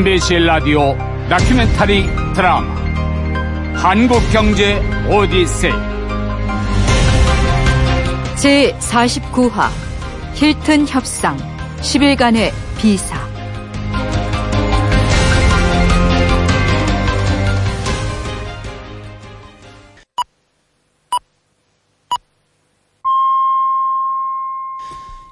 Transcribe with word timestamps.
MBC 0.00 0.38
라디오 0.38 0.96
다큐멘터리 1.28 2.06
드라마. 2.34 2.74
한국경제 3.74 4.80
오디세이. 5.10 5.72
제49화 8.36 9.68
힐튼 10.32 10.88
협상 10.88 11.36
10일간의 11.82 12.50
비사 12.78 13.29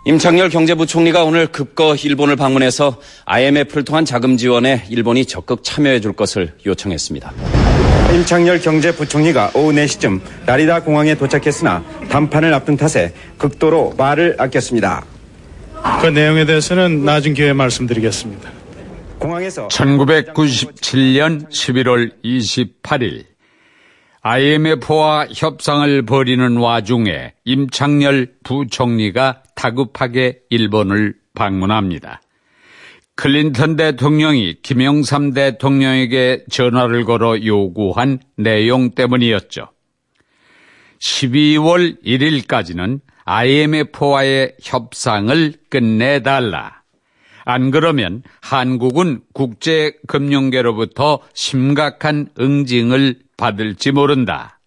임창열 0.08 0.48
경제부총리가 0.48 1.22
오늘 1.24 1.48
급거 1.48 1.94
일본을 1.94 2.36
방문해서 2.36 2.96
IMF를 3.26 3.84
통한 3.84 4.06
자금 4.06 4.38
지원에 4.38 4.86
일본이 4.88 5.26
적극 5.26 5.62
참여해 5.62 6.00
줄 6.00 6.14
것을 6.14 6.54
요청했습니다. 6.64 7.30
임창열 8.14 8.62
경제부총리가 8.62 9.50
오후 9.52 9.70
4시쯤 9.70 10.22
나리다 10.46 10.82
공항에 10.84 11.14
도착했으나 11.14 11.84
담판을 12.08 12.54
앞둔 12.54 12.78
탓에 12.78 13.12
극도로 13.36 13.96
말을 13.98 14.36
아꼈습니다. 14.38 15.04
그 16.00 16.06
내용에 16.06 16.46
대해서는 16.46 17.04
나중 17.04 17.34
기회에 17.34 17.52
말씀드리겠습니다. 17.52 18.50
공항에서 19.18 19.68
1997년 19.68 21.50
11월 21.50 22.12
28일 22.24 23.24
IMF와 24.30 25.28
협상을 25.34 26.02
벌이는 26.02 26.58
와중에 26.58 27.32
임창열 27.46 28.34
부총리가 28.44 29.42
다급하게 29.54 30.40
일본을 30.50 31.14
방문합니다. 31.34 32.20
클린턴 33.14 33.76
대통령이 33.76 34.56
김영삼 34.62 35.32
대통령에게 35.32 36.44
전화를 36.50 37.06
걸어 37.06 37.42
요구한 37.42 38.18
내용 38.36 38.90
때문이었죠. 38.90 39.70
12월 40.98 42.04
1일까지는 42.04 43.00
IMF와의 43.24 44.56
협상을 44.62 45.54
끝내달라. 45.70 46.77
안 47.50 47.70
그러면 47.70 48.22
한국은 48.42 49.22
국제금융계로부터 49.32 51.20
심각한 51.32 52.28
응징을 52.38 53.20
받을지 53.38 53.90
모른다. 53.90 54.60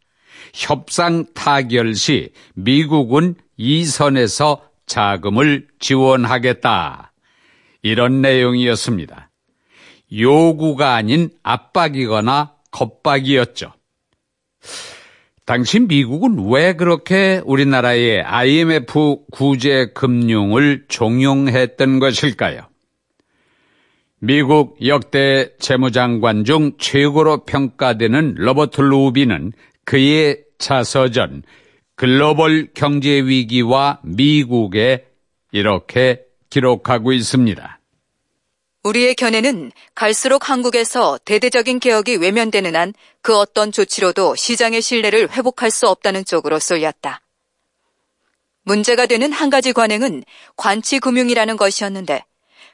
협상 0.56 1.28
타결 1.36 1.94
시 1.94 2.32
미국은 2.56 3.36
이 3.56 3.86
선에서 3.86 4.64
자금을 4.88 5.68
지원하겠다. 5.80 7.14
이런 7.84 8.20
내용이었습니다. 8.24 9.30
요구가 10.18 10.96
아닌 10.96 11.30
압박이거나 11.44 12.56
겁박이었죠. 12.72 13.74
당시 15.46 15.82
미국은 15.82 16.50
왜 16.50 16.74
그렇게 16.74 17.44
우리나라의 17.46 18.24
IMF 18.24 19.18
구제 19.32 19.92
금융을 19.94 20.86
종용했던 20.88 22.00
것일까요? 22.00 22.71
미국 24.22 24.78
역대 24.86 25.50
재무장관 25.60 26.46
중 26.46 26.78
최고로 26.78 27.46
평가되는 27.46 28.36
로버트 28.38 28.82
루비는 28.82 29.54
그의 29.84 30.44
자서전 30.60 31.44
글로벌 31.96 32.70
경제 32.74 33.10
위기와 33.10 34.00
미국에 34.04 35.08
이렇게 35.52 36.22
기록하고 36.50 37.14
있습니다. 37.14 37.80
우리의 38.84 39.16
견해는 39.16 39.72
갈수록 39.94 40.50
한국에서 40.50 41.20
대대적인 41.26 41.80
개혁이 41.80 42.18
외면되는 42.18 42.76
한 42.76 42.94
그 43.22 43.38
어떤 43.38 43.72
조치로도 43.72 44.36
시장의 44.36 44.82
신뢰를 44.82 45.32
회복할 45.32 45.70
수 45.72 45.88
없다는 45.88 46.26
쪽으로 46.26 46.60
쏠렸다. 46.60 47.22
문제가 48.64 49.06
되는 49.06 49.32
한 49.32 49.50
가지 49.50 49.74
관행은 49.74 50.24
관치금융이라는 50.58 51.58
것이었는데 51.58 52.24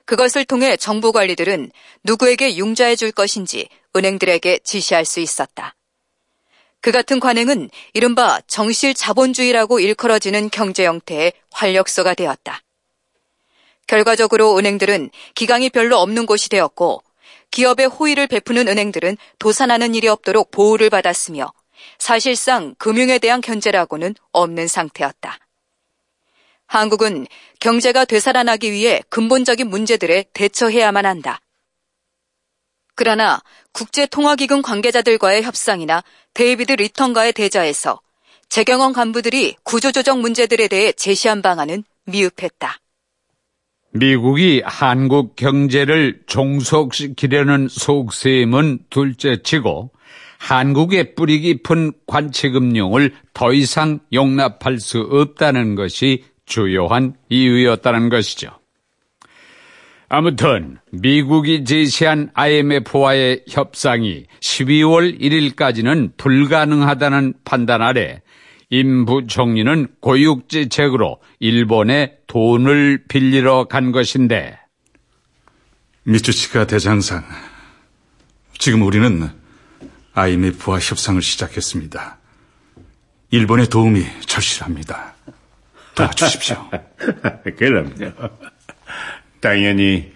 그것을 0.08 0.46
통해 0.46 0.78
정부 0.78 1.12
관리들은 1.12 1.70
누구에게 2.04 2.56
융자해 2.56 2.96
줄 2.96 3.12
것인지 3.12 3.68
은행들에게 3.94 4.60
지시할 4.64 5.04
수 5.04 5.20
있었다. 5.20 5.76
그 6.80 6.92
같은 6.92 7.20
관행은 7.20 7.70
이른바 7.94 8.40
정실 8.48 8.94
자본주의라고 8.94 9.82
일컬어지는 9.82 10.50
경제 10.50 10.86
형태의 10.86 11.34
활력소가 11.52 12.14
되었다. 12.14 12.62
결과적으로 13.86 14.58
은행들은 14.58 15.10
기강이 15.36 15.70
별로 15.70 15.98
없는 15.98 16.26
곳이 16.26 16.48
되었고 16.50 17.04
기업에 17.52 17.88
호의를 17.88 18.28
베푸는 18.28 18.70
은행들은 18.70 19.18
도산하는 19.40 19.94
일이 19.94 20.08
없도록 20.08 20.52
보호를 20.52 20.90
받았으며 20.90 21.52
사실상 22.00 22.76
금융에 22.78 23.20
대한 23.20 23.42
견제라고는 23.42 24.16
없는 24.32 24.70
상태였다. 24.70 25.38
한국은 26.68 27.26
경제가 27.60 28.06
되살아나기 28.06 28.72
위해 28.72 29.02
근본적인 29.10 29.70
문제들에 29.70 30.26
대처해야만 30.34 31.06
한다. 31.06 31.40
그러나 32.96 33.40
국제통화기금 33.72 34.62
관계자들과의 34.62 35.44
협상이나 35.44 36.04
데이비드 36.34 36.74
립튼과의 36.74 37.34
대좌에서 37.34 38.02
재경원 38.50 38.94
간부들이 38.94 39.56
구조조정 39.64 40.22
문제들에 40.22 40.68
대해 40.68 40.92
제시한 40.92 41.42
방안은 41.42 41.84
미흡했다. 42.06 42.80
미국이 43.92 44.62
한국 44.66 45.36
경제를 45.36 46.22
종속시키려는 46.28 47.68
속셈은 47.70 48.80
둘째치고 48.90 49.92
한국의 50.40 51.16
뿌리 51.16 51.40
깊은 51.40 51.94
관치금융을 52.06 53.14
더 53.34 53.54
이상 53.54 54.00
용납할 54.14 54.80
수 54.80 55.00
없다는 55.00 55.76
것이 55.76 56.24
주요한 56.48 57.14
이유였다는 57.30 58.10
것이죠. 58.10 58.50
아무튼 60.10 60.80
미국이 60.92 61.66
제시한 61.66 62.32
IMF와의 62.34 63.44
협상이 63.48 64.26
12월 64.40 65.20
1일까지는 65.20 66.18
불가능하다는 66.18 67.34
판단 67.44 67.82
아래 67.84 68.22
임 68.70 69.06
부 69.06 69.26
총리는 69.28 69.88
고육지책으로 70.02 71.22
일본에 71.40 72.18
돈을 72.28 73.06
빌리러 73.08 73.66
간 73.66 73.92
것인데 73.92 74.60
미츠치카 76.04 76.68
대장상, 76.68 77.24
지금 78.58 78.82
우리는 78.82 79.30
IMF와 80.14 80.80
협상을 80.80 81.22
시작했습니다. 81.22 82.18
일본의 83.32 83.68
도움이 83.68 84.06
절실합니다. 84.26 85.16
도와주십시오. 85.98 86.70
그럼요. 87.58 88.12
당연히 89.42 90.14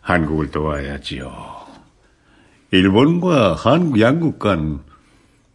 한국을 0.00 0.50
도와야지요. 0.50 1.54
일본과 2.70 3.54
한국 3.54 4.00
양국 4.00 4.38
간 4.38 4.82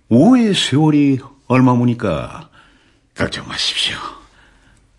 오해 0.10 0.54
세월이 0.54 1.20
얼마무니까 1.48 2.50
걱정 3.16 3.48
마십시오. 3.48 3.98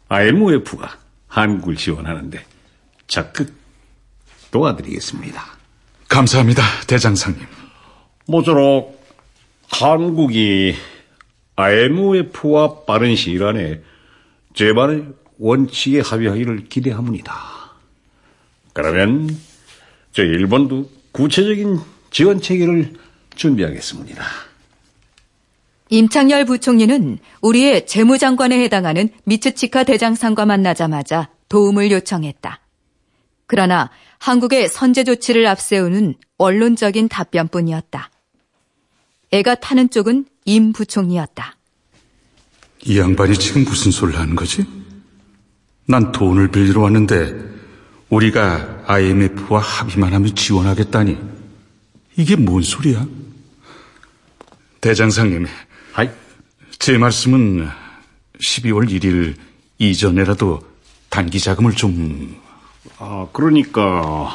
IMF가 0.09 0.99
한국을 1.29 1.77
지원하는데 1.77 2.45
적극 3.07 3.55
도와드리겠습니다. 4.51 5.43
감사합니다, 6.09 6.63
대장상님. 6.89 7.47
모쪼록 8.27 9.01
한국이 9.71 10.75
IMF와 11.55 12.85
빠른 12.85 13.15
시일 13.15 13.45
안에 13.45 13.81
재반의 14.55 15.07
원칙에 15.39 16.01
합의하기를 16.01 16.69
기대합니다. 16.69 17.35
그러면 18.73 19.37
저 20.13 20.23
일본도 20.23 20.91
구체적인 21.13 21.79
지원 22.11 22.41
체계를 22.41 22.95
준비하겠습니다. 23.37 24.23
임창열 25.89 26.45
부총리는 26.45 27.19
우리의 27.43 27.87
재무장관에 27.87 28.63
해당하는 28.63 29.09
미츠치카 29.25 29.85
대장상과 29.85 30.47
만나자마자 30.47 31.31
도움을 31.49 31.91
요청했다. 31.91 32.61
그러나 33.47 33.91
한국의 34.19 34.69
선제 34.69 35.03
조치를 35.03 35.47
앞세우는 35.47 36.15
원론적인 36.39 37.09
답변뿐이었다. 37.09 38.11
애가 39.33 39.57
타는 39.57 39.91
쪽은 39.91 40.27
임 40.45 40.73
부총리였다. 40.73 41.57
이 42.85 42.99
양반이 42.99 43.37
지금 43.37 43.65
무슨 43.65 43.91
소리를 43.91 44.19
하는 44.19 44.35
거지? 44.35 44.65
난 45.87 46.13
돈을 46.13 46.49
빌리러 46.51 46.81
왔는데 46.83 47.35
우리가 48.09 48.85
IMF와 48.87 49.61
합의만 49.61 50.13
하면 50.15 50.35
지원하겠다니 50.35 51.19
이게 52.17 52.37
뭔 52.37 52.63
소리야? 52.63 53.07
대장상님, 54.81 55.47
아이, 55.95 56.09
제 56.79 56.97
말씀은 56.97 57.69
12월 58.41 58.89
1일 58.91 59.37
이전에라도 59.79 60.61
단기 61.11 61.39
자금을 61.39 61.75
좀 61.75 62.41
아, 62.99 63.27
그러니까 63.33 64.31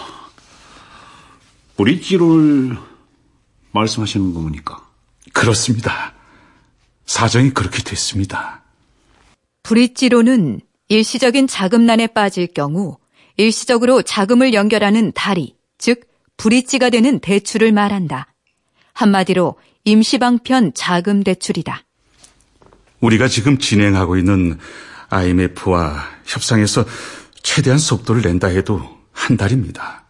브릿지론을 1.78 2.78
말씀하시는 3.72 4.34
겁니까? 4.34 4.88
그렇습니다. 5.34 6.15
사정이 7.06 7.52
그렇게 7.52 7.84
됐습니다. 7.84 8.64
브릿지로는 9.64 10.62
일시적인 10.90 11.48
자금난에 11.48 12.08
빠질 12.08 12.48
경우 12.48 12.98
일시적으로 13.38 14.02
자금을 14.02 14.54
연결하는 14.54 15.12
다리, 15.14 15.56
즉 15.78 16.08
브릿지가 16.38 16.90
되는 16.90 17.20
대출을 17.20 17.72
말한다. 17.72 18.34
한마디로 18.94 19.56
임시방편 19.84 20.74
자금 20.74 21.24
대출이다. 21.24 21.84
우리가 23.02 23.28
지금 23.28 23.58
진행하고 23.58 24.18
있는 24.18 24.58
IMF와 25.10 26.08
협상에서 26.26 26.86
최대한 27.44 27.78
속도를 27.78 28.22
낸다 28.22 28.48
해도 28.48 28.82
한 29.12 29.38
달입니다. 29.38 30.06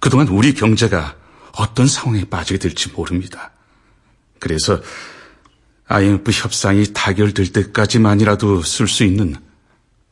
그동안 0.00 0.28
우리 0.28 0.54
경제가 0.54 1.16
어떤 1.56 1.86
상황에 1.86 2.24
빠지게 2.24 2.58
될지 2.58 2.90
모릅니다. 2.90 3.52
그래서 4.38 4.80
IMF 5.88 6.30
협상이 6.30 6.92
타결될 6.92 7.52
때까지만이라도 7.52 8.62
쓸 8.62 8.86
수 8.86 9.04
있는 9.04 9.34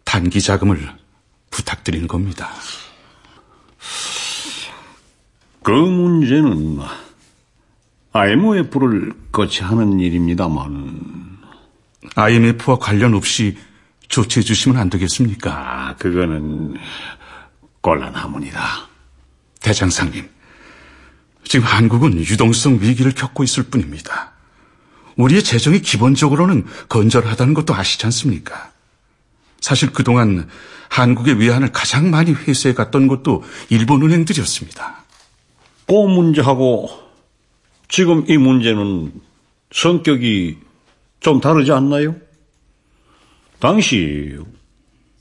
단기 0.04 0.40
자금을 0.40 0.88
부탁드리는 1.50 2.08
겁니다. 2.08 2.50
그 5.62 5.70
문제는 5.70 6.78
IMF를 8.12 9.12
거치하는 9.32 10.00
일입니다만 10.00 11.38
IMF와 12.14 12.78
관련 12.78 13.14
없이 13.14 13.58
조치해 14.08 14.42
주시면 14.42 14.78
안 14.78 14.88
되겠습니까? 14.88 15.50
아, 15.50 15.96
그거는 15.96 16.76
곤란하문이다. 17.82 18.88
대장상님, 19.60 20.28
지금 21.44 21.66
한국은 21.66 22.18
유동성 22.18 22.78
위기를 22.80 23.12
겪고 23.12 23.44
있을 23.44 23.64
뿐입니다. 23.64 24.35
우리의 25.16 25.42
재정이 25.42 25.80
기본적으로는 25.80 26.64
건전하다는 26.88 27.54
것도 27.54 27.74
아시지 27.74 28.04
않습니까? 28.06 28.70
사실 29.60 29.92
그동안 29.92 30.48
한국의 30.88 31.34
외환을 31.40 31.72
가장 31.72 32.10
많이 32.10 32.32
회수해 32.32 32.74
갔던 32.74 33.08
것도 33.08 33.42
일본 33.70 34.02
은행들이었습니다. 34.02 35.04
그 35.86 35.92
문제하고 35.92 36.88
지금 37.88 38.24
이 38.28 38.36
문제는 38.36 39.12
성격이 39.72 40.58
좀 41.20 41.40
다르지 41.40 41.72
않나요? 41.72 42.14
당시 43.58 44.36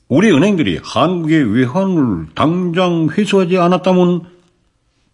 우리 0.08 0.32
은행들이 0.32 0.80
한국의 0.84 1.56
외환을 1.56 2.28
당장 2.36 3.10
회수하지 3.10 3.58
않았다면 3.58 4.30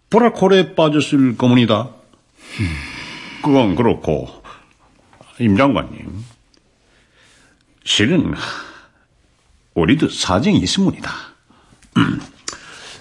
브라콜에 0.09 0.75
빠졌을 0.75 1.37
겁니다. 1.37 1.89
그건 3.41 3.75
그렇고 3.75 4.40
임 5.41 5.57
장관님 5.57 6.23
실은 7.83 8.33
우리도 9.73 10.09
사정이 10.09 10.59
있습니다. 10.59 11.11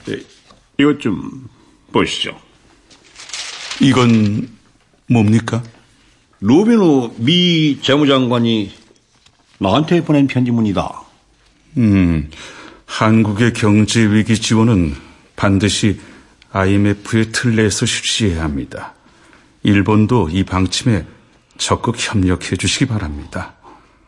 네, 0.07 0.17
이것 0.81 1.01
좀 1.01 1.49
보시죠. 1.93 2.41
이건 3.83 4.49
뭡니까? 5.09 5.63
루비노 6.41 7.17
미 7.19 7.79
재무장관이 7.83 8.73
나한테 9.59 10.03
보낸 10.03 10.27
편지문이다. 10.27 11.03
음, 11.77 12.31
한국의 12.87 13.53
경제 13.53 14.01
위기 14.01 14.37
지원은 14.37 14.95
반드시 15.37 16.01
IMF의 16.53 17.33
틀 17.33 17.57
내에서 17.57 17.85
실시해야 17.85 18.43
합니다. 18.43 18.95
일본도 19.63 20.31
이 20.31 20.45
방침에 20.45 21.05
적극 21.61 21.97
협력해 21.99 22.57
주시기 22.57 22.87
바랍니다. 22.87 23.53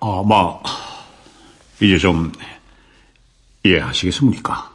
아, 0.00 0.22
막 0.26 0.62
이제 1.81 1.99
좀 1.99 2.32
이해하시겠습니까? 3.62 4.72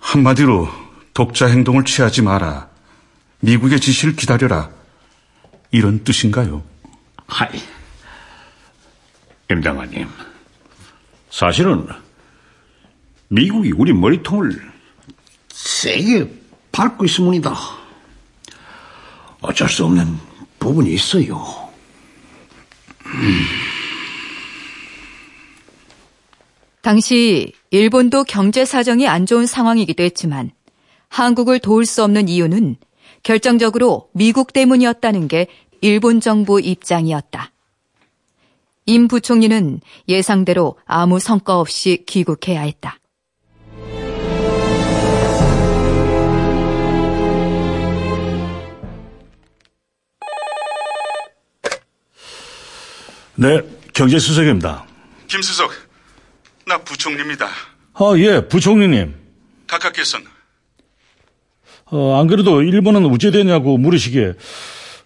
한마디로 0.00 0.68
독자 1.14 1.46
행동을 1.46 1.84
취하지 1.84 2.22
마라. 2.22 2.68
미국의 3.38 3.80
지시를 3.80 4.16
기다려라. 4.16 4.68
이런 5.70 6.02
뜻인가요? 6.02 6.64
하이, 7.28 7.62
임 9.50 9.62
장관님. 9.62 10.08
사실은 11.30 11.86
미국이 13.28 13.72
우리 13.72 13.92
머리통을 13.92 14.72
세게 15.48 16.32
밟고 16.72 17.04
있습니다. 17.04 17.54
어쩔 19.40 19.68
수 19.68 19.84
없는 19.84 20.18
부분이 20.58 20.92
있어요. 20.92 21.65
당시 26.82 27.52
일본도 27.70 28.24
경제 28.24 28.64
사정이 28.64 29.08
안 29.08 29.26
좋은 29.26 29.46
상황이기도 29.46 30.04
했지만 30.04 30.52
한국을 31.08 31.58
도울 31.58 31.84
수 31.84 32.04
없는 32.04 32.28
이유는 32.28 32.76
결정적으로 33.22 34.08
미국 34.12 34.52
때문이었다는 34.52 35.26
게 35.26 35.48
일본 35.80 36.20
정부 36.20 36.60
입장이었다. 36.60 37.50
임 38.86 39.08
부총리는 39.08 39.80
예상대로 40.08 40.78
아무 40.84 41.18
성과 41.18 41.58
없이 41.58 42.04
귀국해야 42.06 42.60
했다. 42.60 43.00
네, 53.36 53.60
경제수석입니다. 53.92 54.86
김 55.28 55.42
수석, 55.42 55.70
나 56.66 56.78
부총리입니다. 56.78 57.48
아, 57.94 58.14
예, 58.18 58.46
부총리님. 58.48 59.14
각하께서는 59.66 60.26
어, 61.86 62.20
안 62.20 62.26
그래도 62.26 62.62
일본은 62.62 63.04
우째되냐고 63.04 63.78
물으시기에 63.78 64.34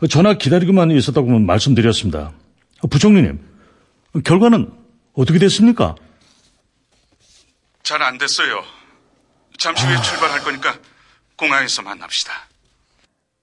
전화 0.08 0.34
기다리고만 0.34 0.90
있었다고 0.92 1.26
말씀드렸습니다. 1.38 2.32
어, 2.82 2.86
부총리님, 2.88 3.40
결과는 4.24 4.70
어떻게 5.14 5.38
됐습니까? 5.38 5.94
잘 7.82 8.00
안 8.02 8.18
됐어요. 8.18 8.62
잠시 9.58 9.84
후에 9.84 10.00
출발할 10.00 10.40
거니까 10.44 10.78
공항에서 11.37 11.82
만납시다. 11.82 12.32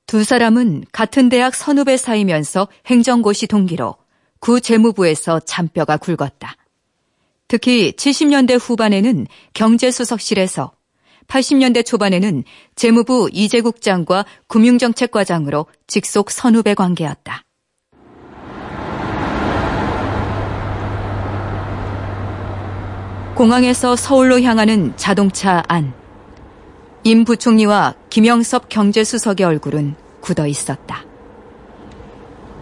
두 0.07 0.23
사람은 0.23 0.85
같은 0.93 1.27
대학 1.29 1.53
선후배 1.53 1.97
사이면서 1.97 2.69
행정고시 2.85 3.47
동기로 3.47 3.95
구 4.39 4.61
재무부에서 4.61 5.39
잔뼈가 5.39 5.97
굵었다. 5.97 6.55
특히 7.47 7.93
70년대 7.93 8.59
후반에는 8.61 9.27
경제수석실에서 9.53 10.71
80년대 11.27 11.85
초반에는 11.85 12.43
재무부 12.75 13.29
이재국장과 13.31 14.25
금융정책과장으로 14.47 15.67
직속 15.87 16.31
선후배 16.31 16.73
관계였다. 16.73 17.43
공항에서 23.35 23.95
서울로 23.95 24.41
향하는 24.41 24.93
자동차 24.97 25.63
안. 25.67 25.93
임 27.03 27.23
부총리와 27.23 27.93
김영섭 28.09 28.67
경제수석의 28.67 29.45
얼굴은 29.45 29.95
굳어 30.21 30.47
있었다. 30.47 31.05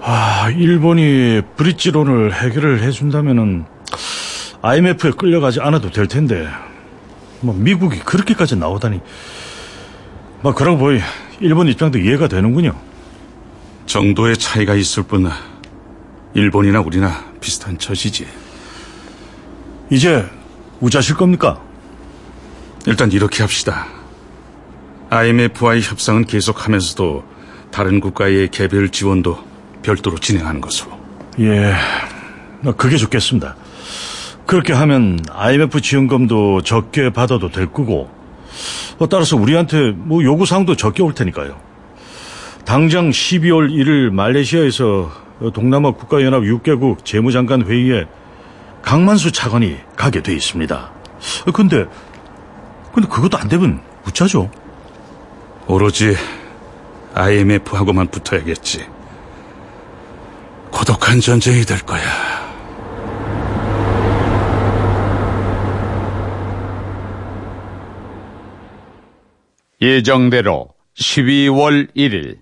아, 0.08 0.52
일본이 0.52 1.42
브릿지론을 1.56 2.32
해결을 2.32 2.84
해준다면은 2.84 3.66
IMF에 4.62 5.10
끌려가지 5.10 5.62
않아도 5.62 5.90
될 5.90 6.06
텐데, 6.06 6.48
뭐 7.42 7.56
미국이 7.56 7.98
그렇게까지 8.02 8.56
나오다니, 8.56 9.02
뭐 10.44 10.54
그러고 10.54 10.78
보니 10.78 11.00
일본 11.40 11.68
입장도 11.70 11.98
이해가 11.98 12.28
되는군요. 12.28 12.80
정도의 13.88 14.38
차이가 14.38 14.76
있을 14.76 15.02
뿐 15.02 15.28
일본이나 16.36 16.82
우리나 16.82 17.26
비슷한 17.42 17.80
처지지. 17.80 18.28
이제 19.90 20.24
우자실 20.82 21.16
겁니까? 21.16 21.60
일단 22.86 23.12
이렇게 23.12 23.42
합시다. 23.42 23.88
IMF와의 25.10 25.82
협상은 25.82 26.26
계속하면서도 26.26 27.24
다른 27.72 28.00
국가의 28.00 28.50
개별 28.50 28.90
지원도 28.90 29.55
별도로 29.86 30.18
진행하는 30.18 30.60
것으로. 30.62 31.00
예, 31.40 31.74
뭐 32.62 32.74
그게 32.74 32.98
좋겠습니다. 32.98 33.56
그렇게 34.46 34.74
하면 34.74 35.20
IMF 35.32 35.82
지원금도 35.82 36.62
적게 36.62 37.12
받아도 37.12 37.50
될 37.50 37.68
거고, 37.68 38.10
뭐 38.98 39.08
따라서 39.08 39.38
우리한테 39.38 39.92
뭐 39.92 40.24
요구사항도 40.24 40.76
적게 40.76 41.04
올 41.04 41.14
테니까요. 41.14 41.56
당장 42.66 43.12
12월 43.12 43.70
1일 43.70 44.10
말레이시아에서 44.12 45.12
동남아 45.54 45.92
국가연합 45.92 46.44
6개국 46.44 47.06
재무장관 47.06 47.64
회의에 47.64 48.06
강만수 48.82 49.32
차관이 49.32 49.78
가게 49.96 50.22
돼 50.22 50.34
있습니다. 50.34 50.92
근데, 51.54 51.86
근데 52.94 53.08
그것도 53.08 53.38
안 53.38 53.48
되면 53.48 53.82
웃자죠. 54.08 54.50
오로지 55.68 56.16
IMF하고만 57.14 58.08
붙어야겠지. 58.08 58.95
고독한 60.86 61.20
전쟁이 61.20 61.64
될 61.64 61.80
거야. 61.80 62.00
예정대로 69.82 70.70
12월 70.96 71.92
1일 71.96 72.38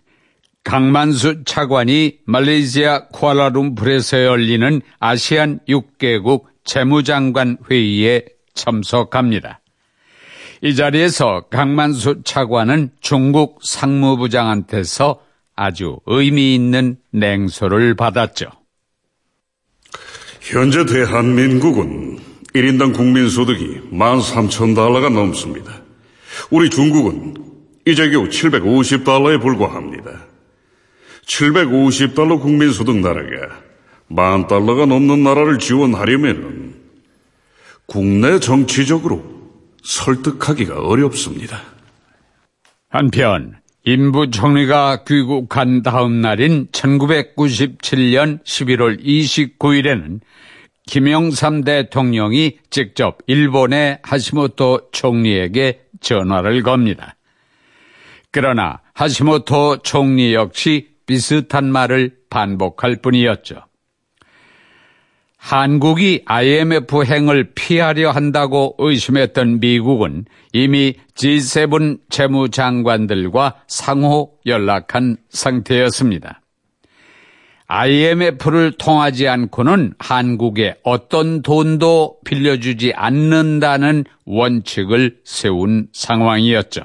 강만수 0.66 1.46
차관이 1.46 2.18
말레이시아 2.26 3.08
쿠알라룸푸르에서 3.14 4.26
열리는 4.26 4.82
아시안 5.00 5.60
6개국 5.70 6.44
재무장관 6.66 7.58
회의에 7.72 8.26
참석합니다. 8.56 9.62
이 10.62 10.76
자리에서 10.76 11.46
강만수 11.50 12.24
차관은 12.26 12.92
중국 13.00 13.60
상무부장한테서 13.64 15.22
아주 15.56 16.00
의미 16.06 16.56
있는 16.56 16.98
냉소를 17.12 17.96
받았죠. 17.96 18.48
현재 20.42 20.86
대한민국은 20.86 22.20
1인당 22.54 22.96
국민소득이 22.96 23.92
13,000달러가 23.92 25.12
넘습니다. 25.12 25.82
우리 26.50 26.70
중국은 26.70 27.36
이제 27.86 28.10
겨우 28.10 28.28
750달러에 28.28 29.42
불과합니다. 29.42 30.26
750달러 31.26 32.42
국민소득 32.42 32.98
나라가 32.98 33.62
만 34.08 34.48
달러가 34.48 34.86
넘는 34.86 35.24
나라를 35.24 35.60
지원하려면 35.60 36.76
국내 37.86 38.40
정치적으로 38.40 39.24
설득하기가 39.84 40.80
어렵습니다. 40.80 41.62
한편 42.90 43.56
인부 43.86 44.30
총리가 44.30 45.04
귀국한 45.04 45.82
다음 45.82 46.22
날인 46.22 46.68
1997년 46.72 48.42
11월 48.46 49.04
29일에는 49.04 50.22
김영삼 50.86 51.66
대통령이 51.66 52.60
직접 52.70 53.18
일본의 53.28 54.00
하시모토 54.02 54.92
총리에게 54.94 55.82
전화를 56.00 56.64
겁니다. 56.64 57.18
그러나 58.32 58.80
하시모토 58.94 59.80
총리 59.84 60.34
역시 60.34 60.88
비슷한 61.06 61.70
말을 61.70 62.16
반복할 62.30 63.02
뿐이었죠. 63.02 63.66
한국이 65.44 66.22
IMF 66.24 67.04
행을 67.04 67.52
피하려 67.54 68.12
한다고 68.12 68.76
의심했던 68.78 69.60
미국은 69.60 70.24
이미 70.54 70.94
G7 71.16 72.00
재무장관들과 72.10 73.56
상호 73.68 74.32
연락한 74.46 75.18
상태였습니다. 75.28 76.40
IMF를 77.68 78.72
통하지 78.78 79.28
않고는 79.28 79.96
한국에 80.00 80.76
어떤 80.82 81.42
돈도 81.42 82.20
빌려주지 82.24 82.94
않는다는 82.96 84.06
원칙을 84.24 85.18
세운 85.26 85.90
상황이었죠. 85.92 86.84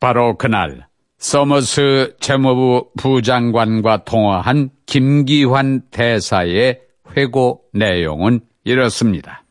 바로 0.00 0.38
그날 0.38 0.86
서머스 1.22 2.16
재무부 2.18 2.90
부장관과 2.98 4.02
통화한 4.04 4.70
김기환 4.86 5.82
대사의 5.92 6.80
회고 7.16 7.62
내용은 7.72 8.40
이렇습니다. 8.64 9.44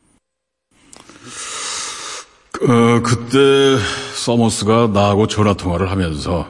어, 2.60 3.02
그때 3.02 3.78
서머스가 4.14 4.90
나하고 4.92 5.26
전화 5.26 5.54
통화를 5.54 5.90
하면서 5.90 6.46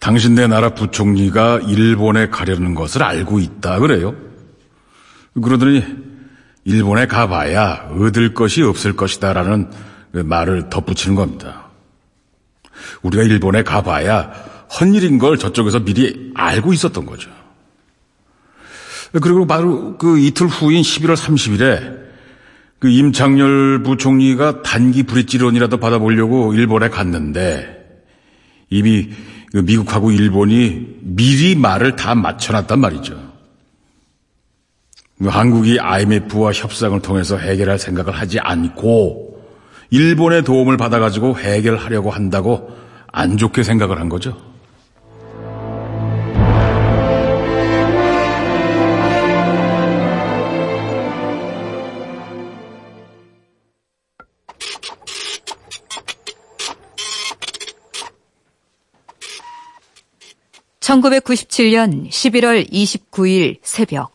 당신네 0.00 0.46
나라 0.46 0.70
부총리가 0.70 1.60
일본에 1.68 2.30
가려는 2.30 2.74
것을 2.74 3.02
알고 3.02 3.40
있다 3.40 3.78
그래요. 3.80 4.14
그러더니 5.34 5.84
일본에 6.64 7.06
가봐야 7.06 7.90
얻을 7.90 8.32
것이 8.32 8.62
없을 8.62 8.96
것이다라는 8.96 9.70
그 10.12 10.18
말을 10.18 10.70
덧붙이는 10.70 11.14
겁니다. 11.14 11.61
우리가 13.02 13.22
일본에 13.24 13.62
가봐야 13.62 14.32
헛일인 14.80 15.18
걸 15.18 15.38
저쪽에서 15.38 15.80
미리 15.80 16.32
알고 16.34 16.72
있었던 16.72 17.04
거죠. 17.04 17.30
그리고 19.20 19.46
바로 19.46 19.98
그 19.98 20.18
이틀 20.18 20.46
후인 20.46 20.82
11월 20.82 21.16
30일에 21.16 22.00
그 22.78 22.88
임창열 22.88 23.82
부총리가 23.82 24.62
단기 24.62 25.02
브릿지론이라도 25.02 25.76
받아보려고 25.76 26.54
일본에 26.54 26.88
갔는데 26.88 27.82
이미 28.70 29.10
그 29.52 29.58
미국하고 29.58 30.10
일본이 30.10 30.96
미리 31.02 31.54
말을 31.54 31.94
다 31.94 32.14
맞춰놨단 32.14 32.80
말이죠. 32.80 33.32
그 35.18 35.28
한국이 35.28 35.78
IMF와 35.78 36.52
협상을 36.52 37.00
통해서 37.02 37.36
해결할 37.36 37.78
생각을 37.78 38.14
하지 38.14 38.40
않고 38.40 39.40
일본의 39.90 40.42
도움을 40.42 40.78
받아가지고 40.78 41.38
해결하려고 41.38 42.10
한다고 42.10 42.81
안 43.12 43.36
좋게 43.36 43.62
생각을 43.62 44.00
한 44.00 44.08
거죠. 44.08 44.36
(1997년 60.80 62.08
11월 62.08 62.70
29일) 62.70 63.58
새벽 63.62 64.12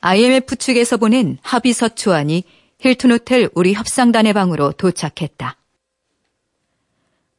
IMF 0.00 0.56
측에서 0.56 0.96
보낸 0.96 1.38
합의서 1.42 1.88
초안이 1.88 2.44
힐튼 2.78 3.10
호텔 3.10 3.50
우리 3.54 3.74
협상단의 3.74 4.32
방으로 4.32 4.72
도착했다. 4.72 5.56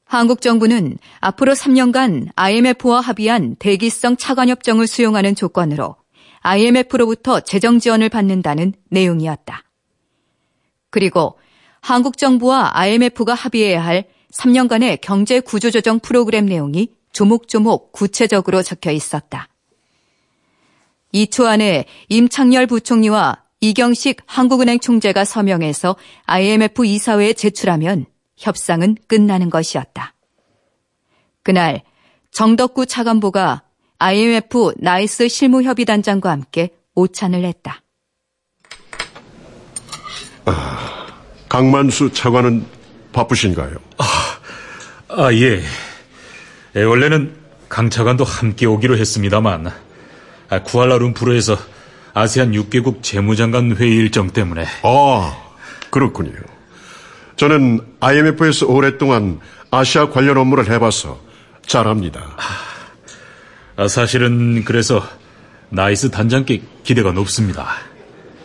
한국 0.08 0.42
정부는 0.42 0.98
앞으로 1.20 1.54
3년간 1.54 2.30
IMF와 2.36 3.02
합의한 3.02 3.58
대기성 3.60 4.16
차관협정을 4.16 4.88
수용하는 4.88 5.36
조건으로 5.36 5.98
IMF로부터 6.42 7.42
재정 7.42 7.78
지원을 7.80 8.08
받는다는 8.08 8.74
내용이었다. 8.90 9.64
그리고 10.90 11.38
한국 11.82 12.18
정부와 12.18 12.72
IMF가 12.74 13.34
합의해야 13.34 13.84
할 13.84 14.06
3년간의 14.32 15.00
경제 15.02 15.42
구조조정 15.42 16.00
프로그램 16.00 16.46
내용이 16.46 16.90
조목조목 17.12 17.92
구체적으로 17.92 18.64
적혀 18.64 18.92
있었다. 18.92 19.50
이 21.12 21.28
초안에 21.28 21.86
임창열 22.08 22.68
부총리와 22.68 23.44
이경식 23.60 24.22
한국은행 24.26 24.80
총재가 24.80 25.26
서명해서 25.26 25.98
IMF 26.26 26.86
이사회에 26.86 27.34
제출하면 27.34 28.06
협상은 28.38 28.96
끝나는 29.08 29.50
것이었다. 29.50 30.14
그날 31.44 31.82
정덕구 32.32 32.86
차관보가 32.86 33.64
IMF 34.00 34.74
나이스 34.78 35.28
실무협의단장과 35.28 36.30
함께 36.30 36.70
오찬을 36.94 37.44
했다. 37.44 37.82
아, 40.46 41.08
강만수 41.50 42.14
차관은 42.14 42.66
바쁘신가요? 43.12 43.76
아, 43.98 44.06
아 45.10 45.34
예. 45.34 45.62
예. 46.76 46.84
원래는 46.84 47.36
강 47.70 47.90
차관도 47.90 48.24
함께 48.24 48.66
오기로 48.66 48.98
했습니다만 48.98 49.72
아, 50.50 50.64
쿠알라룸푸르에서 50.64 51.58
아세안 52.14 52.52
6개국 52.52 53.04
재무장관 53.04 53.76
회의 53.78 53.96
일정 53.96 54.30
때문에. 54.30 54.66
아, 54.84 55.38
그렇군요. 55.90 56.57
저는 57.38 57.82
IMF에서 58.00 58.66
오랫동안 58.66 59.40
아시아 59.72 60.10
관련 60.10 60.38
업무를 60.38 60.70
해봐서 60.72 61.20
잘 61.66 61.87
압니다. 61.87 62.36
아, 63.76 63.88
사실은 63.88 64.64
그래서 64.66 65.08
나이스 65.70 66.10
단장께 66.10 66.64
기대가 66.84 67.12
높습니다. 67.12 67.68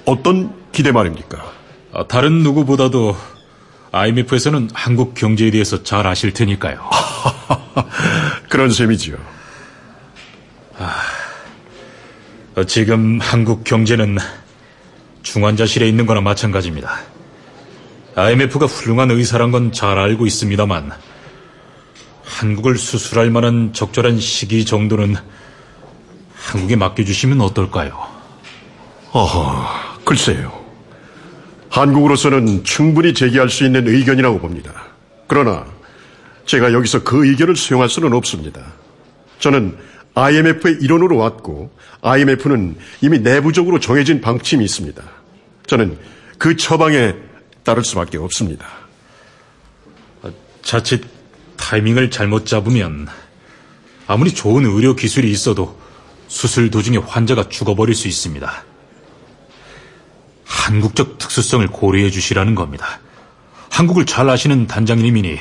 어떤 0.05 0.55
기대 0.73 0.93
말입니까? 0.93 1.53
아, 1.95 2.07
다른 2.07 2.43
누구보다도 2.43 3.17
IMF에서는 3.93 4.71
한국 4.75 5.15
경제에 5.15 5.51
대해서 5.51 5.83
잘 5.83 6.07
아실 6.07 6.33
테니까요. 6.33 6.89
그런 8.51 8.71
셈이지요. 8.71 9.17
아, 10.79 12.65
지금 12.67 13.19
한국 13.21 13.65
경제는 13.65 14.19
중환자실에 15.23 15.89
있는 15.89 16.05
거나 16.05 16.21
마찬가지입니다. 16.21 17.12
IMF가 18.15 18.67
훌륭한 18.67 19.11
의사란 19.11 19.51
건 19.51 19.73
잘 19.73 19.99
알고 19.99 20.27
있습니다만 20.27 20.93
한국을 22.25 22.77
수술할 22.77 23.31
만한 23.31 23.73
적절한 23.73 24.19
시기 24.19 24.65
정도는 24.65 25.17
한국에 26.35 26.77
맡겨주시면 26.77 27.41
어떨까요? 27.41 27.99
어허, 29.13 30.03
글쎄요. 30.05 30.61
한국으로서는 31.71 32.65
충분히 32.65 33.15
제기할 33.15 33.49
수 33.49 33.65
있는 33.65 33.89
의견이라고 33.89 34.41
봅니다. 34.41 34.73
그러나 35.27 35.65
제가 36.45 36.73
여기서 36.73 37.03
그 37.03 37.27
의견을 37.27 37.57
수용할 37.57 37.89
수는 37.89 38.13
없습니다. 38.13 38.61
저는 39.39 39.77
IMF의 40.15 40.79
일원으로 40.83 41.17
왔고 41.17 41.71
IMF는 42.03 42.77
이미 43.01 43.19
내부적으로 43.21 43.81
정해진 43.81 44.21
방침이 44.21 44.63
있습니다. 44.65 45.03
저는 45.67 45.97
그 46.37 46.57
처방에 46.57 47.15
따를 47.65 47.85
수밖에 47.85 48.19
없습니다. 48.19 48.67
자칫 50.63 51.05
타이밍을 51.57 52.11
잘못 52.11 52.47
잡으면 52.47 53.09
아무리 54.07 54.33
좋은 54.33 54.65
의료 54.65 54.95
기술이 54.95 55.31
있어도 55.31 55.81
수술 56.29 56.71
도중에 56.71 56.99
환자가 56.99 57.49
죽어버릴 57.49 57.95
수 57.95 58.09
있습니다. 58.09 58.65
한국적 60.45 61.19
특수성을 61.19 61.67
고려해 61.69 62.11
주시라는 62.11 62.55
겁니다. 62.55 63.01
한국을 63.71 64.07
잘 64.07 64.29
아시는 64.29 64.67
단장님이니 64.67 65.41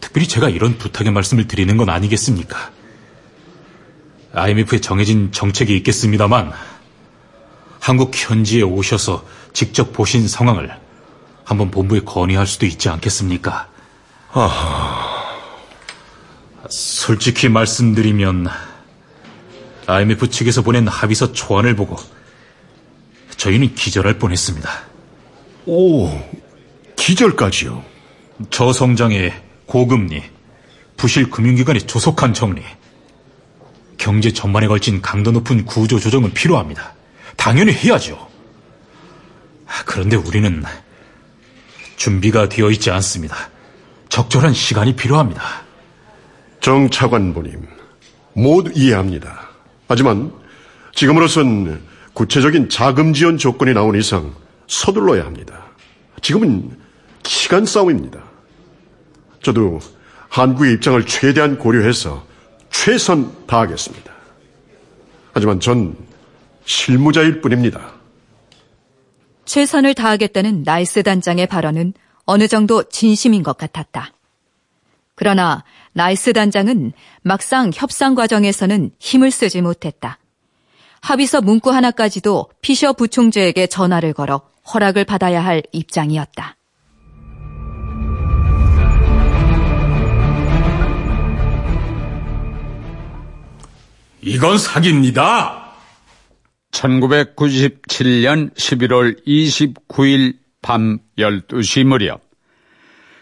특별히 0.00 0.26
제가 0.26 0.48
이런 0.48 0.78
부탁의 0.78 1.12
말씀을 1.12 1.48
드리는 1.48 1.76
건 1.76 1.88
아니겠습니까? 1.88 2.70
IMF에 4.32 4.80
정해진 4.80 5.30
정책이 5.32 5.76
있겠습니다만 5.78 6.52
한국 7.80 8.12
현지에 8.14 8.62
오셔서 8.62 9.24
직접 9.52 9.92
보신 9.92 10.26
상황을 10.26 10.83
한번 11.44 11.70
본부에 11.70 12.00
건의할 12.00 12.46
수도 12.46 12.66
있지 12.66 12.88
않겠습니까? 12.88 13.68
아하... 14.32 15.14
솔직히 16.68 17.48
말씀드리면 17.48 18.48
IMF 19.86 20.28
측에서 20.30 20.62
보낸 20.62 20.88
합의서 20.88 21.32
초안을 21.32 21.76
보고 21.76 21.96
저희는 23.36 23.74
기절할 23.74 24.18
뻔했습니다. 24.18 24.70
오, 25.66 26.10
기절까지요? 26.96 27.84
저성장의 28.50 29.34
고금리, 29.66 30.22
부실 30.96 31.30
금융기관의 31.30 31.82
조속한 31.82 32.32
정리, 32.32 32.62
경제 33.98 34.32
전반에 34.32 34.66
걸친 34.66 35.02
강도 35.02 35.30
높은 35.30 35.64
구조 35.64 35.98
조정은 35.98 36.32
필요합니다. 36.32 36.94
당연히 37.36 37.72
해야죠. 37.72 38.28
그런데 39.86 40.16
우리는 40.16 40.62
준비가 41.96 42.48
되어 42.48 42.70
있지 42.70 42.90
않습니다. 42.90 43.36
적절한 44.08 44.52
시간이 44.54 44.96
필요합니다. 44.96 45.42
정 46.60 46.88
차관보님, 46.90 47.66
모두 48.32 48.70
이해합니다. 48.74 49.48
하지만 49.88 50.32
지금으로선 50.94 51.82
구체적인 52.14 52.68
자금 52.68 53.12
지원 53.12 53.36
조건이 53.36 53.74
나온 53.74 53.98
이상 53.98 54.32
서둘러야 54.66 55.24
합니다. 55.24 55.64
지금은 56.22 56.70
시간 57.24 57.66
싸움입니다. 57.66 58.22
저도 59.42 59.80
한국의 60.28 60.74
입장을 60.74 61.04
최대한 61.06 61.58
고려해서 61.58 62.24
최선 62.70 63.46
다하겠습니다. 63.46 64.12
하지만 65.32 65.60
전 65.60 65.96
실무자일 66.64 67.40
뿐입니다. 67.40 67.92
최선을 69.44 69.94
다하겠다는 69.94 70.62
나이스 70.64 71.02
단장의 71.02 71.46
발언은 71.46 71.94
어느 72.24 72.48
정도 72.48 72.82
진심인 72.88 73.42
것 73.42 73.56
같았다. 73.56 74.12
그러나 75.14 75.64
나이스 75.92 76.32
단장은 76.32 76.92
막상 77.22 77.70
협상 77.72 78.14
과정에서는 78.14 78.90
힘을 78.98 79.30
쓰지 79.30 79.62
못했다. 79.62 80.18
합의서 81.00 81.40
문구 81.40 81.70
하나까지도 81.70 82.48
피셔 82.62 82.94
부총재에게 82.94 83.66
전화를 83.66 84.12
걸어 84.14 84.42
허락을 84.72 85.04
받아야 85.04 85.44
할 85.44 85.62
입장이었다. 85.72 86.56
이건 94.22 94.56
사기입니다. 94.56 95.63
1997년 96.74 98.52
11월 98.54 99.24
29일 99.26 100.36
밤 100.60 100.98
12시 101.16 101.84
무렵 101.84 102.20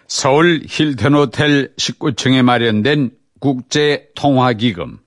서울 0.06 0.62
힐튼 0.66 1.14
호텔 1.14 1.74
19층에 1.76 2.42
마련된 2.42 3.10
국제 3.40 4.08
통화기금, 4.14 4.98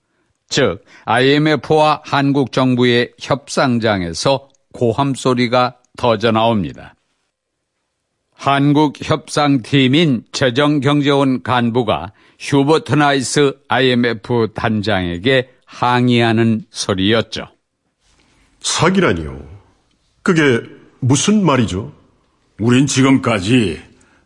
즉 0.50 0.84
IMF와 1.06 2.02
한국 2.04 2.52
정부의 2.52 3.14
협상장에서 3.20 4.50
고함 4.74 5.14
소리가 5.14 5.78
터져 5.96 6.32
나옵니다. 6.32 6.96
한국 8.34 8.96
협상팀인 9.02 10.26
재정경제원 10.32 11.44
간부가 11.44 12.12
휴버트 12.40 12.96
나이스 12.96 13.58
IMF 13.68 14.50
단장에게 14.54 15.50
항의하는 15.66 16.66
소리였죠. 16.70 17.55
사기라니요. 18.66 19.40
그게 20.24 20.60
무슨 21.00 21.46
말이죠? 21.46 21.94
우린 22.60 22.88
지금까지 22.88 23.80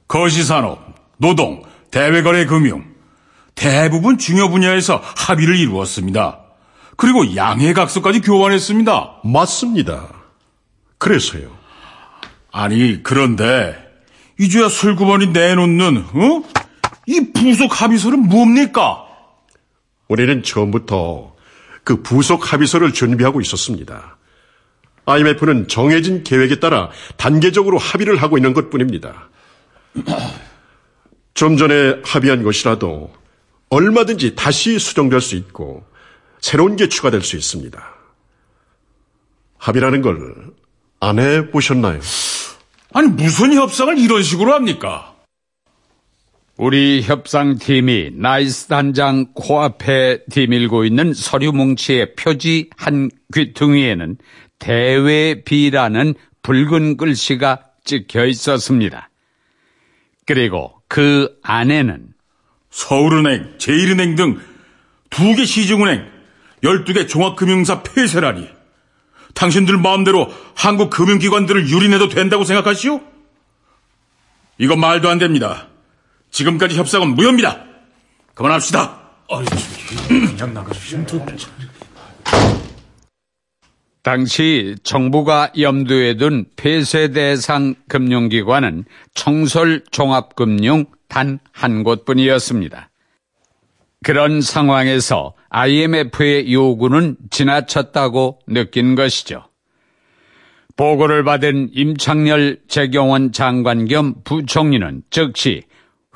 거시산업, 0.07 0.95
노동, 1.17 1.61
대외거래 1.91 2.45
금융 2.45 2.85
대부분 3.53 4.17
중요 4.17 4.49
분야에서 4.49 5.01
합의를 5.03 5.57
이루었습니다. 5.57 6.39
그리고 6.95 7.35
양해각서까지 7.35 8.21
교환했습니다. 8.21 9.21
맞습니다. 9.25 10.07
그래서요. 10.97 11.51
아니 12.51 13.03
그런데 13.03 13.75
이제야 14.39 14.69
술구번이 14.69 15.27
내놓는 15.27 15.97
어? 15.97 16.43
이 17.07 17.31
부속 17.33 17.81
합의서는 17.81 18.29
뭡니까? 18.29 19.03
우리는 20.07 20.41
처음부터 20.43 21.35
그 21.83 22.01
부속 22.01 22.53
합의서를 22.53 22.93
준비하고 22.93 23.41
있었습니다. 23.41 24.18
IMF는 25.09 25.67
정해진 25.67 26.23
계획에 26.23 26.59
따라 26.59 26.89
단계적으로 27.17 27.77
합의를 27.77 28.17
하고 28.17 28.37
있는 28.37 28.53
것 28.53 28.69
뿐입니다. 28.69 29.29
좀 31.33 31.57
전에 31.57 32.01
합의한 32.03 32.43
것이라도 32.43 33.11
얼마든지 33.69 34.35
다시 34.35 34.79
수정될 34.79 35.21
수 35.21 35.35
있고 35.35 35.83
새로운 36.41 36.75
게 36.75 36.87
추가될 36.89 37.21
수 37.21 37.35
있습니다. 37.35 37.81
합의라는 39.57 40.01
걸 40.01 40.59
안 40.99 41.19
해보셨나요? 41.19 41.99
아니 42.93 43.07
무슨 43.07 43.53
협상을 43.53 43.97
이런 43.97 44.21
식으로 44.23 44.53
합니까? 44.53 45.15
우리 46.57 47.01
협상팀이 47.01 48.11
나이스 48.15 48.67
단장 48.67 49.27
코앞에 49.33 50.25
디밀고 50.29 50.83
있는 50.83 51.13
서류 51.13 51.53
뭉치의 51.53 52.15
표지 52.15 52.69
한 52.75 53.09
귀퉁이에는 53.33 54.17
대외비라는 54.59 56.13
붉은 56.43 56.97
글씨가 56.97 57.59
찍혀 57.83 58.25
있었습니다. 58.25 59.09
그리고 60.25 60.73
그 60.87 61.37
안에는 61.41 62.13
서울은행, 62.69 63.55
제일은행 63.57 64.15
등 64.15 64.39
두 65.09 65.35
개 65.35 65.43
시중은행, 65.45 66.05
12개 66.63 67.07
종합금융사 67.07 67.81
폐쇄라니. 67.83 68.47
당신들 69.33 69.77
마음대로 69.77 70.31
한국 70.55 70.89
금융기관들을 70.89 71.69
유린해도 71.69 72.09
된다고 72.09 72.43
생각하시오? 72.43 73.01
이건 74.59 74.79
말도 74.79 75.09
안 75.09 75.17
됩니다. 75.17 75.67
지금까지 76.31 76.77
협상은 76.77 77.15
무효입니다. 77.15 77.63
그만합시다. 78.33 78.99
그냥 80.07 80.53
나가주시면 80.53 81.07
당시 84.03 84.75
정부가 84.83 85.51
염두에 85.59 86.15
둔 86.15 86.45
폐쇄 86.55 87.09
대상 87.09 87.75
금융기관은 87.87 88.85
청솔 89.13 89.83
종합금융 89.91 90.85
단 91.09 91.39
한 91.59 91.83
곳뿐이었습니다. 91.83 92.89
그런 94.05 94.41
상황에서 94.41 95.33
IMF의 95.49 96.53
요구는 96.53 97.17
지나쳤다고 97.31 98.39
느낀 98.47 98.95
것이죠. 98.95 99.43
보고를 100.77 101.25
받은 101.25 101.71
임창열 101.73 102.61
재경원 102.69 103.33
장관 103.33 103.85
겸 103.85 104.15
부총리는 104.23 105.03
즉시 105.09 105.63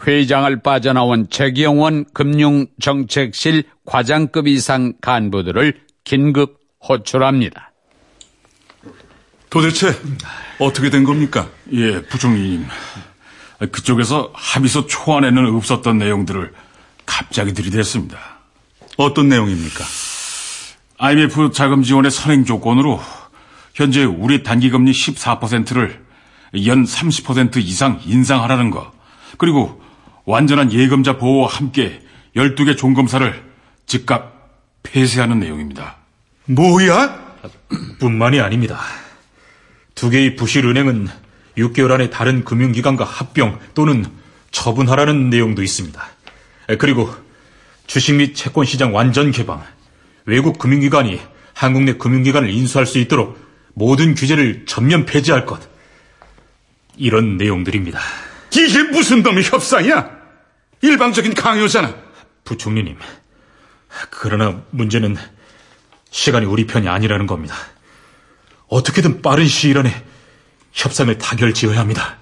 회장을 0.08 0.62
빠져나온 0.62 1.30
재경원 1.30 2.06
금융정책실 2.14 3.64
과장급 3.86 4.48
이상 4.48 4.94
간부들을 5.02 5.82
긴급 6.06 6.60
호출합니다. 6.88 7.73
도대체 9.54 9.96
어떻게 10.58 10.90
된 10.90 11.04
겁니까? 11.04 11.48
예, 11.74 12.02
부총리님. 12.02 12.66
그쪽에서 13.72 14.32
합의서 14.34 14.88
초안에는 14.88 15.56
없었던 15.56 16.00
내용들을 16.00 16.52
갑자기 17.06 17.54
들이댔습니다. 17.54 18.18
어떤 18.98 19.30
내용입니까? 19.30 19.84
IMF 20.98 21.52
자금 21.52 21.84
지원의 21.84 22.10
선행 22.10 22.46
조건으로 22.46 23.00
현재 23.76 24.04
우리 24.04 24.42
단기 24.42 24.72
금리 24.72 24.92
14%를 24.92 26.04
연 26.66 26.84
30% 26.84 27.58
이상 27.58 28.02
인상하라는 28.04 28.72
거. 28.72 28.92
그리고 29.38 29.84
완전한 30.26 30.74
예금자 30.74 31.20
보호와 31.20 31.48
함께 31.48 32.02
12개 32.36 32.76
종검사를 32.76 33.44
즉각 33.86 34.50
폐쇄하는 34.82 35.40
내용입니다. 35.42 35.98
뭐야? 36.46 37.36
뿐만이 38.00 38.40
아닙니다. 38.40 38.80
두 39.96 40.10
개의 40.10 40.36
부실 40.36 40.66
은행은 40.66 41.08
6개월 41.58 41.92
안에 41.92 42.10
다른 42.10 42.44
금융기관과 42.44 43.04
합병 43.06 43.60
또는 43.74 44.06
처분하라는 44.52 45.30
내용도 45.30 45.64
있습니다. 45.64 46.04
그리고 46.80 47.14
주식 47.88 48.16
및 48.16 48.36
채권 48.36 48.66
시장 48.66 48.96
완전 48.96 49.32
개방, 49.32 49.64
외국 50.26 50.58
금융기관이 50.58 51.20
한국 51.54 51.84
내 51.84 51.94
금융기관을 51.94 52.50
인수할 52.50 52.86
수 52.86 52.98
있도록 52.98 53.40
모든 53.74 54.16
규제를 54.16 54.66
전면 54.66 55.06
폐지할 55.06 55.46
것. 55.46 55.62
이런 56.96 57.38
내용들입니다. 57.38 58.00
이게 58.52 58.84
무슨 58.84 59.24
놈의 59.24 59.44
협상이야? 59.44 60.10
일방적인 60.82 61.34
강요잖아. 61.34 61.96
부총리님, 62.44 62.98
그러나 64.12 64.62
문제는 64.70 65.18
시간이 66.12 66.46
우리 66.46 66.68
편이 66.68 66.88
아니라는 66.88 67.26
겁니다. 67.26 67.56
어떻게든 68.74 69.22
빠른 69.22 69.48
시일 69.48 69.78
안에 69.78 70.04
협상을 70.72 71.16
타결 71.20 71.54
지어야 71.54 71.80
합니다. 71.80 72.18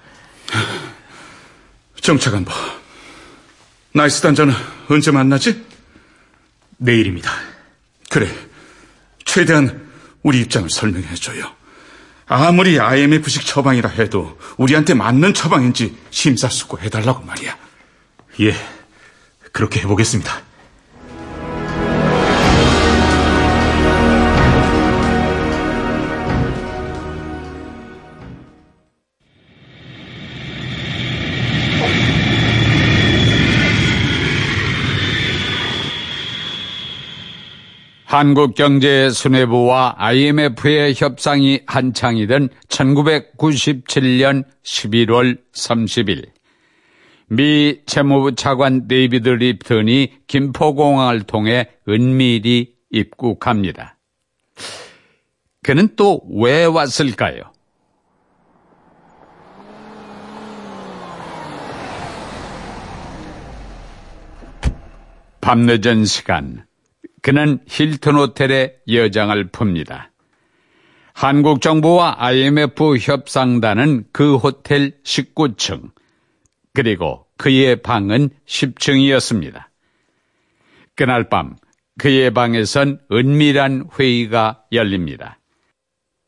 정차관보, 2.02 2.52
나이스 3.94 4.22
단장은 4.22 4.54
언제 4.90 5.12
만나지? 5.12 5.66
내일입니다. 6.78 7.32
그래, 8.10 8.28
최대한 9.24 9.90
우리 10.24 10.42
입장을 10.42 10.70
설명해줘요. 10.70 11.56
아무리 12.26 12.80
IMF식 12.80 13.46
처방이라 13.46 13.90
해도 13.90 14.38
우리한테 14.58 14.94
맞는 14.94 15.34
처방인지 15.34 15.98
심사숙고해달라고 16.10 17.24
말이야. 17.24 17.58
예, 18.42 18.56
그렇게 19.54 19.80
해보겠습니다. 19.82 20.42
한국경제순회부와 38.12 39.96
IMF의 39.98 40.96
협상이 40.98 41.62
한창이던 41.66 42.50
1997년 42.68 44.44
11월 44.64 45.38
30일 45.54 46.30
미 47.30 47.80
재무부 47.86 48.36
차관 48.36 48.90
데이비드 48.90 49.30
립턴이 49.30 50.24
김포공항을 50.28 51.22
통해 51.22 51.70
은밀히 51.88 52.74
입국합니다. 52.90 53.98
그는 55.64 55.96
또 55.96 56.20
왜 56.34 56.66
왔을까요? 56.66 57.44
밤늦은 65.40 66.04
시간 66.04 66.66
그는 67.22 67.60
힐튼 67.68 68.16
호텔의 68.16 68.78
여장을 68.88 69.50
풉니다. 69.50 70.10
한국 71.14 71.62
정부와 71.62 72.16
IMF 72.18 72.98
협상단은 72.98 74.06
그 74.12 74.38
호텔 74.38 74.94
19층, 75.04 75.92
그리고 76.74 77.28
그의 77.38 77.82
방은 77.82 78.30
10층이었습니다. 78.46 79.66
그날 80.96 81.30
밤 81.30 81.58
그의 82.00 82.32
방에선 82.32 83.00
은밀한 83.12 83.90
회의가 84.00 84.64
열립니다. 84.72 85.38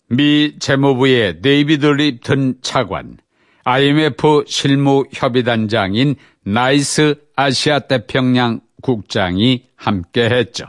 미 0.10 0.58
재무부의 0.60 1.42
데이비드 1.42 1.86
립턴 1.88 2.56
차관, 2.62 3.18
IMF 3.64 4.44
실무협의단장인 4.46 6.16
나이스 6.44 7.16
아시아 7.36 7.80
태평양 7.80 8.60
국장이 8.82 9.66
함께했죠. 9.76 10.66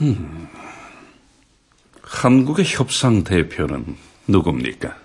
음, 0.00 0.48
한국의 2.02 2.64
협상 2.66 3.24
대표는 3.24 3.96
누굽니까? 4.28 4.96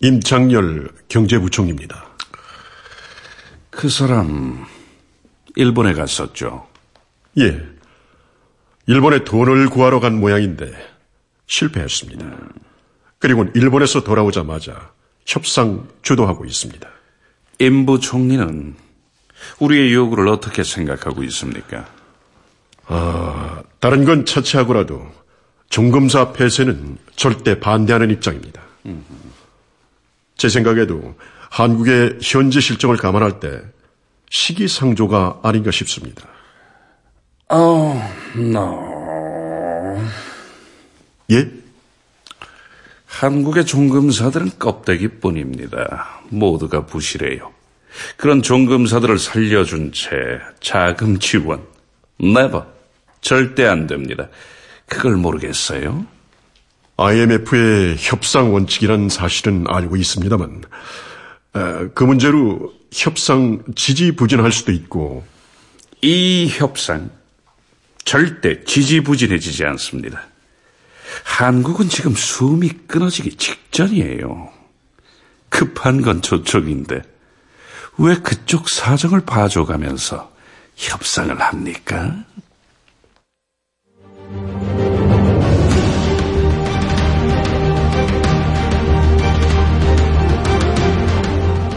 임창열 0.00 0.90
경제부총리입니다. 1.08 2.06
그 3.70 3.88
사람 3.88 4.66
일본에 5.54 5.92
갔었죠. 5.92 6.66
예. 7.38 7.62
일본에 8.86 9.22
돈을 9.24 9.68
구하러 9.70 10.00
간 10.00 10.18
모양인데 10.18 10.72
실패했습니다. 11.46 12.26
그리고 13.18 13.46
일본에서 13.54 14.02
돌아오자마자 14.02 14.92
협상 15.24 15.88
주도하고 16.02 16.44
있습니다. 16.44 16.88
임 17.60 17.86
부 17.86 18.00
총리는 18.00 18.74
우리의 19.60 19.94
요구를 19.94 20.26
어떻게 20.28 20.64
생각하고 20.64 21.22
있습니까? 21.24 21.86
아, 22.86 23.62
다른 23.80 24.04
건 24.04 24.24
차치하고라도 24.24 25.06
종검사 25.68 26.32
폐쇄는 26.32 26.98
절대 27.16 27.58
반대하는 27.58 28.10
입장입니다. 28.10 28.62
제 30.36 30.48
생각에도 30.48 31.14
한국의 31.50 32.18
현재 32.22 32.60
실정을 32.60 32.96
감안할 32.96 33.40
때 33.40 33.62
시기상조가 34.30 35.40
아닌가 35.42 35.70
싶습니다. 35.70 36.26
Oh, 37.50 38.00
no. 38.36 39.98
예? 41.30 41.50
한국의 43.06 43.66
종검사들은 43.66 44.58
껍데기뿐입니다. 44.58 46.22
모두가 46.30 46.86
부실해요. 46.86 47.52
그런 48.16 48.42
종검사들을 48.42 49.18
살려준 49.18 49.92
채 49.92 50.08
자금 50.60 51.18
지원, 51.18 51.62
never, 52.20 52.64
절대 53.22 53.64
안 53.64 53.86
됩니다. 53.86 54.28
그걸 54.86 55.16
모르겠어요? 55.16 56.06
IMF의 56.98 57.96
협상 57.98 58.52
원칙이란 58.52 59.08
사실은 59.08 59.64
알고 59.66 59.96
있습니다만, 59.96 60.62
그 61.94 62.04
문제로 62.04 62.74
협상 62.92 63.62
지지부진할 63.74 64.52
수도 64.52 64.72
있고, 64.72 65.24
이 66.02 66.50
협상 66.50 67.10
절대 68.04 68.64
지지부진해지지 68.64 69.64
않습니다. 69.64 70.26
한국은 71.24 71.88
지금 71.88 72.14
숨이 72.14 72.68
끊어지기 72.86 73.36
직전이에요. 73.36 74.50
급한 75.48 76.02
건 76.02 76.22
저쪽인데 76.22 77.02
왜 77.98 78.14
그쪽 78.16 78.68
사정을 78.68 79.20
봐줘가면서 79.20 80.32
협상을 80.76 81.38
합니까? 81.40 82.24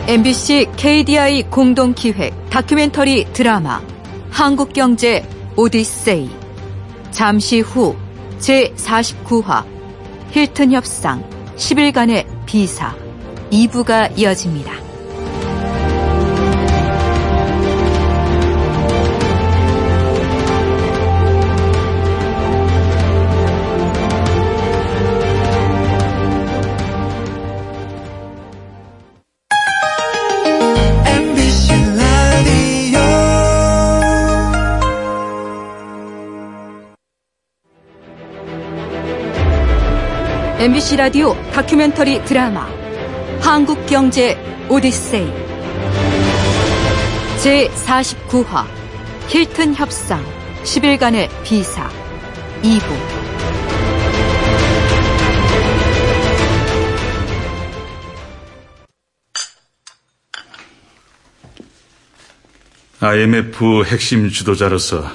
MBC 0.08 0.68
KDI 0.78 1.50
공동기획 1.50 2.50
다큐멘터리 2.50 3.26
드라마 3.34 3.82
한국경제 4.30 5.28
오디세이 5.58 6.30
잠시 7.12 7.60
후 7.60 7.96
제49화 8.40 9.66
힐튼 10.32 10.72
협상 10.72 11.28
10일간의 11.58 12.26
비사 12.46 12.96
2부가 13.52 14.18
이어집니다. 14.18 14.85
MBC 40.58 40.96
라디오 40.96 41.34
다큐멘터리 41.52 42.24
드라마 42.24 42.66
한국경제 43.42 44.38
오디세이 44.70 45.30
제49화 47.44 48.66
힐튼 49.28 49.76
협상 49.76 50.24
10일간의 50.64 51.30
비사 51.44 51.90
2부 52.64 52.86
IMF 63.02 63.84
핵심 63.84 64.30
주도자로서 64.30 65.06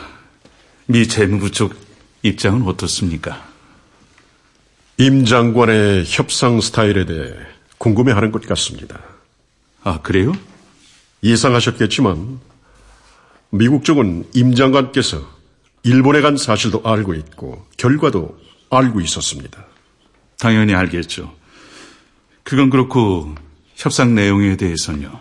미 0.85 1.09
재무부 1.09 1.50
쪽 1.50 1.74
입장은 2.22 2.68
어떻습니까? 2.68 3.49
임 5.00 5.24
장관의 5.24 6.04
협상 6.06 6.60
스타일에 6.60 7.06
대해 7.06 7.32
궁금해하는 7.78 8.32
것 8.32 8.46
같습니다. 8.46 9.00
아, 9.82 10.02
그래요? 10.02 10.34
예상하셨겠지만 11.22 12.38
미국 13.48 13.82
쪽은 13.82 14.26
임 14.34 14.54
장관께서 14.54 15.26
일본에 15.84 16.20
간 16.20 16.36
사실도 16.36 16.82
알고 16.84 17.14
있고 17.14 17.66
결과도 17.78 18.38
알고 18.68 19.00
있었습니다. 19.00 19.64
당연히 20.38 20.74
알겠죠. 20.74 21.34
그건 22.42 22.68
그렇고 22.68 23.34
협상 23.76 24.14
내용에 24.14 24.58
대해서는요. 24.58 25.18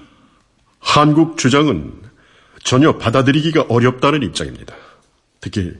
한국 0.79 1.37
주장은 1.37 1.93
전혀 2.65 2.97
받아들이기가 2.97 3.67
어렵다는 3.69 4.23
입장입니다. 4.23 4.75
특히 5.39 5.71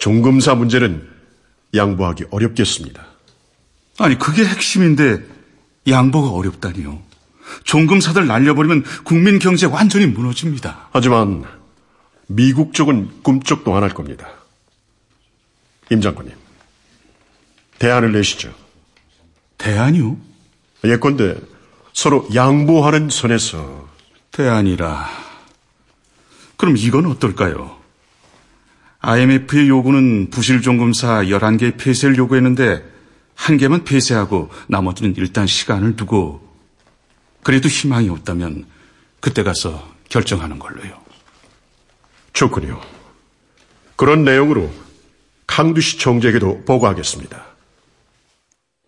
종금사 0.00 0.56
문제는 0.56 1.08
양보하기 1.76 2.24
어렵겠습니다. 2.32 3.15
아니, 3.98 4.18
그게 4.18 4.44
핵심인데 4.44 5.22
양보가 5.88 6.30
어렵다니요. 6.30 7.00
종금사들 7.64 8.26
날려버리면 8.26 8.84
국민 9.04 9.38
경제 9.38 9.66
완전히 9.66 10.06
무너집니다. 10.06 10.88
하지만 10.92 11.44
미국 12.26 12.74
쪽은 12.74 13.22
꿈쩍도 13.22 13.74
안 13.76 13.82
할 13.82 13.90
겁니다. 13.90 14.28
임 15.90 16.00
장관님, 16.00 16.34
대안을 17.78 18.10
내시죠. 18.12 18.52
대안이요? 19.58 20.16
예컨대 20.84 21.36
서로 21.92 22.26
양보하는 22.34 23.08
선에서 23.08 23.88
대안이라. 24.32 25.08
그럼 26.56 26.76
이건 26.76 27.06
어떨까요? 27.06 27.76
IMF의 29.00 29.68
요구는 29.68 30.30
부실 30.30 30.60
종금사 30.62 31.22
11개 31.24 31.78
폐쇄를 31.78 32.16
요구했는데 32.16 32.82
한 33.36 33.58
개만 33.58 33.84
폐쇄하고 33.84 34.50
나머지는 34.66 35.14
일단 35.16 35.46
시간을 35.46 35.94
두고 35.94 36.40
그래도 37.44 37.68
희망이 37.68 38.08
없다면 38.08 38.66
그때 39.20 39.44
가서 39.44 39.88
결정하는 40.08 40.58
걸로요. 40.58 40.98
좋군요. 42.32 42.80
그런 43.94 44.24
내용으로 44.24 44.70
캉드쉬 45.46 45.98
총재에게도 45.98 46.64
보고하겠습니다. 46.64 47.46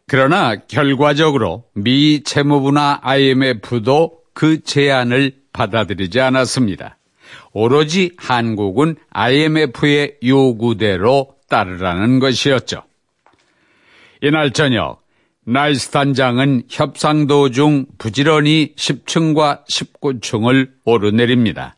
그러나 0.08 0.56
결과적으로 0.56 1.64
미 1.74 2.22
재무부나 2.24 3.00
IMF도 3.02 4.22
그 4.34 4.62
제안을 4.64 5.36
받아들이지 5.52 6.20
않았습니다. 6.20 6.98
오로지 7.52 8.12
한국은 8.16 8.96
IMF의 9.10 10.18
요구대로 10.24 11.34
따르라는 11.48 12.18
것이었죠. 12.18 12.87
이날 14.22 14.52
저녁 14.52 15.02
나이스 15.44 15.90
단장은 15.90 16.64
협상 16.68 17.26
도중 17.26 17.86
부지런히 17.96 18.74
10층과 18.76 19.66
19층을 19.66 20.70
오르내립니다. 20.84 21.76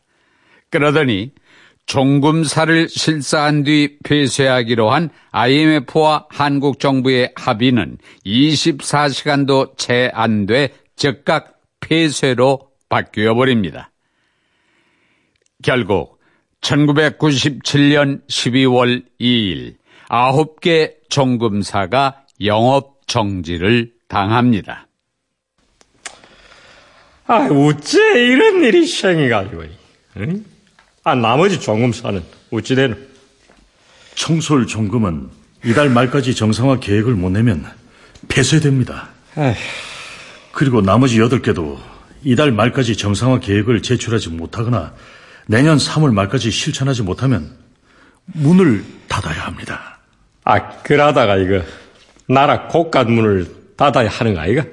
그러더니 0.69 1.31
종금사를 1.85 2.89
실사한 2.89 3.63
뒤 3.63 3.97
폐쇄하기로 4.03 4.89
한 4.89 5.09
IMF와 5.31 6.27
한국 6.29 6.79
정부의 6.79 7.33
합의는 7.35 7.97
24시간도 8.25 9.77
채 9.77 10.11
안 10.13 10.45
돼 10.45 10.69
즉각 10.95 11.59
폐쇄로 11.79 12.71
바뀌어 12.89 13.33
버립니다. 13.35 13.91
결국 15.63 16.19
1997년 16.61 18.25
12월 18.27 19.03
2일 19.19 19.75
9개 20.09 20.93
종금사가 21.09 22.20
영업 22.45 23.07
정지를 23.07 23.91
당합니다. 24.07 24.87
아, 27.27 27.47
어째 27.49 27.99
이런 28.25 28.63
일이 28.63 28.85
생겨가지고. 28.85 29.63
응? 30.17 30.45
아, 31.03 31.15
나머지 31.15 31.59
종금사는 31.59 32.21
어찌 32.51 32.75
되노? 32.75 32.95
청솔 34.15 34.67
종금은 34.67 35.29
이달 35.63 35.89
말까지 35.89 36.35
정상화 36.35 36.79
계획을 36.79 37.13
못 37.13 37.29
내면 37.29 37.65
폐쇄됩니다. 38.27 39.09
에휴. 39.37 39.55
그리고 40.51 40.81
나머지 40.81 41.19
8개도 41.19 41.77
이달 42.23 42.51
말까지 42.51 42.97
정상화 42.97 43.39
계획을 43.39 43.81
제출하지 43.81 44.29
못하거나 44.29 44.93
내년 45.47 45.77
3월 45.77 46.13
말까지 46.13 46.51
실천하지 46.51 47.03
못하면 47.03 47.57
문을 48.25 48.83
닫아야 49.07 49.45
합니다. 49.45 49.99
아, 50.43 50.69
그러다가 50.83 51.37
이거 51.37 51.61
나라 52.27 52.67
곳간 52.67 53.11
문을 53.11 53.75
닫아야 53.75 54.09
하는 54.09 54.33
거 54.33 54.41
아이가? 54.41 54.63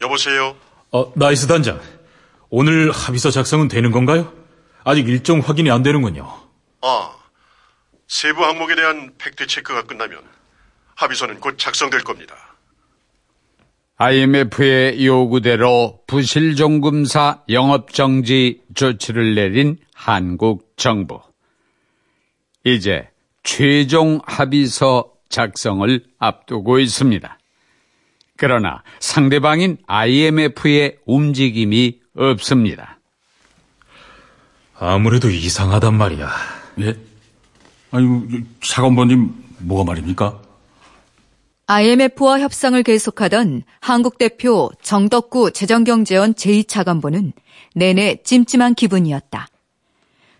여보세요? 0.00 0.56
어, 0.92 1.12
나이스 1.14 1.46
단장. 1.46 1.80
오늘 2.48 2.90
합의서 2.90 3.30
작성은 3.30 3.68
되는 3.68 3.90
건가요? 3.90 4.32
아직 4.82 5.06
일정 5.08 5.40
확인이 5.40 5.70
안 5.70 5.82
되는군요. 5.82 6.26
아, 6.80 7.12
세부 8.08 8.44
항목에 8.44 8.74
대한 8.74 9.12
팩트 9.18 9.46
체크가 9.46 9.82
끝나면 9.82 10.18
합의서는 10.96 11.38
곧 11.40 11.58
작성될 11.58 12.02
겁니다. 12.02 12.34
IMF의 14.02 15.04
요구대로 15.04 16.00
부실종금사 16.06 17.42
영업정지 17.50 18.62
조치를 18.74 19.34
내린 19.34 19.76
한국 19.92 20.72
정부. 20.76 21.20
이제 22.64 23.06
최종 23.42 24.22
합의서 24.24 25.12
작성을 25.28 26.02
앞두고 26.18 26.78
있습니다. 26.78 27.38
그러나 28.38 28.82
상대방인 29.00 29.76
IMF의 29.86 30.96
움직임이 31.04 31.98
없습니다. 32.16 32.98
아무래도 34.78 35.28
이상하단 35.28 35.92
말이야. 35.92 36.30
예? 36.80 36.96
아유, 37.90 38.26
차관보님, 38.62 39.34
뭐가 39.58 39.84
말입니까? 39.84 40.40
IMF와 41.70 42.40
협상을 42.40 42.82
계속하던 42.82 43.62
한국 43.80 44.18
대표 44.18 44.70
정덕구 44.82 45.52
재정경제원 45.52 46.34
제2차관보는 46.34 47.32
내내 47.74 48.22
찜찜한 48.24 48.74
기분이었다. 48.74 49.46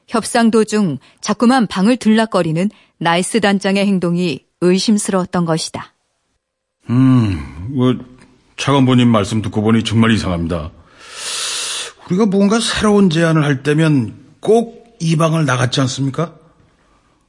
협상 0.08 0.50
도중 0.50 0.98
자꾸만 1.20 1.68
방을 1.68 1.98
들락거리는 1.98 2.68
나이스 2.98 3.40
단장의 3.40 3.86
행동이 3.86 4.40
의심스러웠던 4.60 5.44
것이다. 5.44 5.94
음, 6.90 7.68
뭐, 7.70 7.94
차관보님 8.56 9.06
말씀 9.08 9.40
듣고 9.40 9.62
보니 9.62 9.84
정말 9.84 10.10
이상합니다. 10.10 10.72
우리가 12.06 12.26
뭔가 12.26 12.58
새로운 12.58 13.08
제안을 13.08 13.44
할 13.44 13.62
때면 13.62 14.14
꼭 14.40 14.80
이 15.00 15.16
방을 15.16 15.46
나갔지 15.46 15.80
않습니까? 15.80 16.34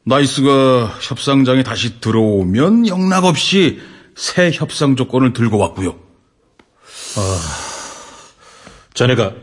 나이스가 0.03 0.97
협상장에 1.01 1.63
다시 1.63 2.01
들어오면 2.01 2.87
영락없이 2.87 3.79
새 4.15 4.51
협상 4.51 4.95
조건을 4.95 5.33
들고 5.33 5.57
왔고요. 5.57 5.91
아, 7.17 7.41
자네가 8.93 9.33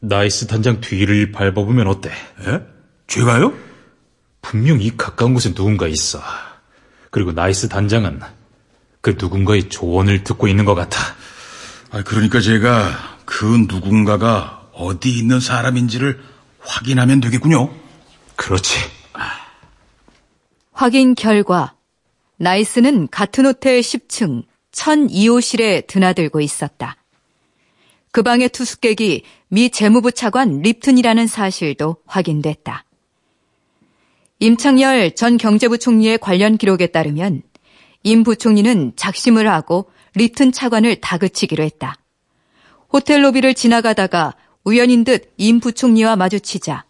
나이스 0.00 0.46
단장 0.46 0.80
뒤를 0.80 1.32
밟아보면 1.32 1.86
어때? 1.86 2.10
예? 2.46 2.62
제가요? 3.06 3.52
분명 4.40 4.80
이 4.80 4.96
가까운 4.96 5.34
곳에 5.34 5.54
누군가 5.54 5.86
있어. 5.86 6.20
그리고 7.10 7.32
나이스 7.32 7.68
단장은 7.68 8.20
그 9.00 9.16
누군가의 9.18 9.68
조언을 9.68 10.24
듣고 10.24 10.48
있는 10.48 10.64
것 10.64 10.74
같아. 10.74 10.98
아, 11.90 12.02
그러니까 12.02 12.40
제가 12.40 13.18
그 13.24 13.44
누군가가 13.68 14.68
어디 14.72 15.16
있는 15.16 15.40
사람인지를 15.40 16.22
확인하면 16.60 17.20
되겠군요. 17.20 17.70
그렇지. 18.36 18.78
확인 20.72 21.14
결과 21.14 21.74
나이스는 22.36 23.08
같은 23.10 23.46
호텔 23.46 23.80
10층 23.80 24.44
1002호실에 24.72 25.86
드나들고 25.86 26.40
있었다. 26.40 26.96
그 28.10 28.22
방의 28.22 28.48
투숙객이 28.48 29.22
미 29.48 29.70
재무부 29.70 30.12
차관 30.12 30.60
립튼이라는 30.60 31.26
사실도 31.26 31.96
확인됐다. 32.06 32.84
임창열 34.38 35.14
전 35.14 35.36
경제부 35.36 35.78
총리의 35.78 36.18
관련 36.18 36.56
기록에 36.56 36.88
따르면 36.88 37.42
임 38.02 38.24
부총리는 38.24 38.92
작심을 38.96 39.48
하고 39.48 39.90
립튼 40.14 40.52
차관을 40.52 41.00
다그치기로 41.00 41.62
했다. 41.62 41.96
호텔 42.92 43.24
로비를 43.24 43.54
지나가다가 43.54 44.34
우연인 44.64 45.04
듯 45.04 45.32
임 45.36 45.60
부총리와 45.60 46.16
마주치자 46.16 46.84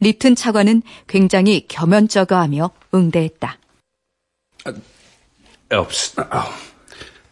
리튼 0.00 0.34
차관은 0.34 0.82
굉장히 1.06 1.66
겸연쩍어하며 1.68 2.70
응대했다. 2.94 3.59
Oops. 5.72 6.16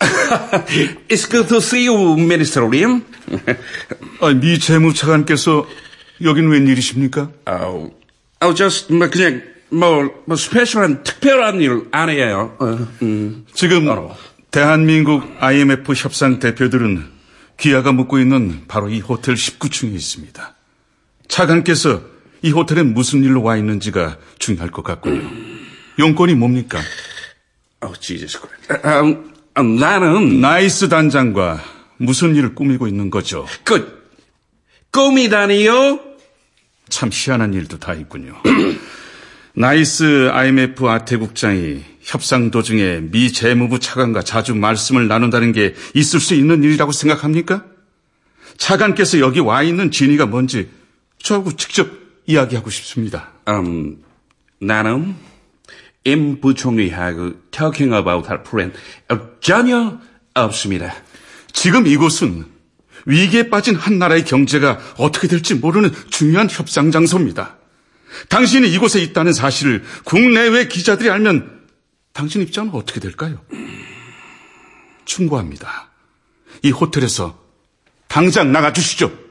It's 1.09 1.27
good 1.27 1.49
to 1.49 1.61
see 1.61 1.85
you, 1.85 2.14
Minister 2.17 2.69
Lim. 2.69 3.05
아, 4.21 4.33
미 4.33 4.59
재무차관께서 4.59 5.67
여긴 6.23 6.49
웬일이십니까? 6.49 7.31
어, 7.47 7.91
어, 8.41 8.55
just 8.55 8.93
뭐 8.93 9.09
그냥 9.11 9.43
뭐, 9.71 10.23
뭐 10.25 10.37
special한 10.37 11.03
특별한 11.03 11.61
일 11.61 11.88
아니에요. 11.91 12.57
어, 12.59 12.88
음. 13.03 13.47
지금 13.53 13.88
대한민국 14.51 15.25
IMF 15.41 15.93
협상 15.95 16.38
대표들은 16.38 17.05
귀하가 17.59 17.93
묵고 17.93 18.19
있는 18.19 18.62
바로 18.69 18.88
이 18.88 19.01
호텔 19.01 19.35
19층에 19.35 19.93
있습니다. 19.95 20.55
차관께서 21.27 22.03
이 22.43 22.51
호텔에 22.51 22.83
무슨 22.83 23.25
일로 23.25 23.43
와 23.43 23.57
있는지가 23.57 24.17
중요할 24.38 24.71
것 24.71 24.83
같군요. 24.85 25.29
용건이 25.99 26.35
뭡니까? 26.35 26.79
어, 27.81 27.93
Jesus 27.99 28.38
음, 29.59 29.77
나는 29.77 30.41
나이스 30.41 30.88
단장과 30.88 31.62
무슨 31.97 32.35
일을 32.37 32.55
꾸미고 32.55 32.87
있는 32.87 33.11
거죠? 33.11 33.47
그 33.64 34.11
꾸미다니요? 34.92 36.01
참 36.88 37.11
희한한 37.12 37.55
일도 37.55 37.79
다 37.79 37.95
있군요. 37.95 38.35
나이스 39.55 40.31
IMF 40.33 40.88
아태국장이 40.88 41.85
협상 42.01 42.51
도중에 42.51 43.01
미 43.11 43.33
재무부 43.33 43.81
차관과 43.81 44.23
자주 44.23 44.55
말씀을 44.55 45.09
나눈다는 45.09 45.53
게 45.53 45.75
있을 45.95 46.21
수 46.21 46.35
있는 46.35 46.62
일이라고 46.62 46.93
생각합니까? 46.93 47.64
차관께서 48.57 49.21
여기 49.21 49.41
와 49.41 49.62
있는 49.62 49.91
진의가 49.90 50.27
뭔지 50.27 50.69
저하고 51.19 51.57
직접 51.57 51.88
이야기하고 52.27 52.71
싶습니다. 52.71 53.33
음, 53.49 54.03
나는 54.61 55.17
임 56.11 56.40
부총리하고 56.40 57.35
talking 57.51 57.94
about 57.94 58.29
our 58.29 58.40
friend 58.40 58.79
어, 59.11 59.40
전혀 59.40 59.99
없습니다. 60.35 60.94
지금 61.53 61.87
이곳은 61.87 62.47
위기에 63.07 63.49
빠진 63.49 63.75
한 63.75 63.99
나라의 63.99 64.25
경제가 64.25 64.79
어떻게 64.97 65.29
될지 65.29 65.55
모르는 65.55 65.92
중요한 66.11 66.49
협상 66.51 66.90
장소입니다. 66.90 67.57
당신이 68.29 68.71
이곳에 68.73 69.01
있다는 69.01 69.33
사실을 69.33 69.85
국내외 70.05 70.68
기자들이 70.68 71.11
알면 71.11 71.59
당신 72.12 72.42
입장은 72.42 72.73
어떻게 72.75 73.01
될까요? 73.01 73.40
충고합니다. 75.05 75.90
이 76.62 76.71
호텔에서 76.71 77.38
당장 78.09 78.53
나가 78.53 78.73
주시죠. 78.73 79.28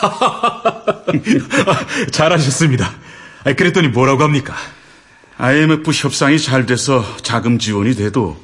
잘하셨습니다. 2.12 2.92
그랬더니 3.44 3.88
뭐라고 3.88 4.22
합니까? 4.22 4.54
IMF 5.38 5.90
협상이 5.90 6.38
잘 6.38 6.66
돼서 6.66 7.04
자금 7.22 7.58
지원이 7.58 7.94
돼도 7.94 8.38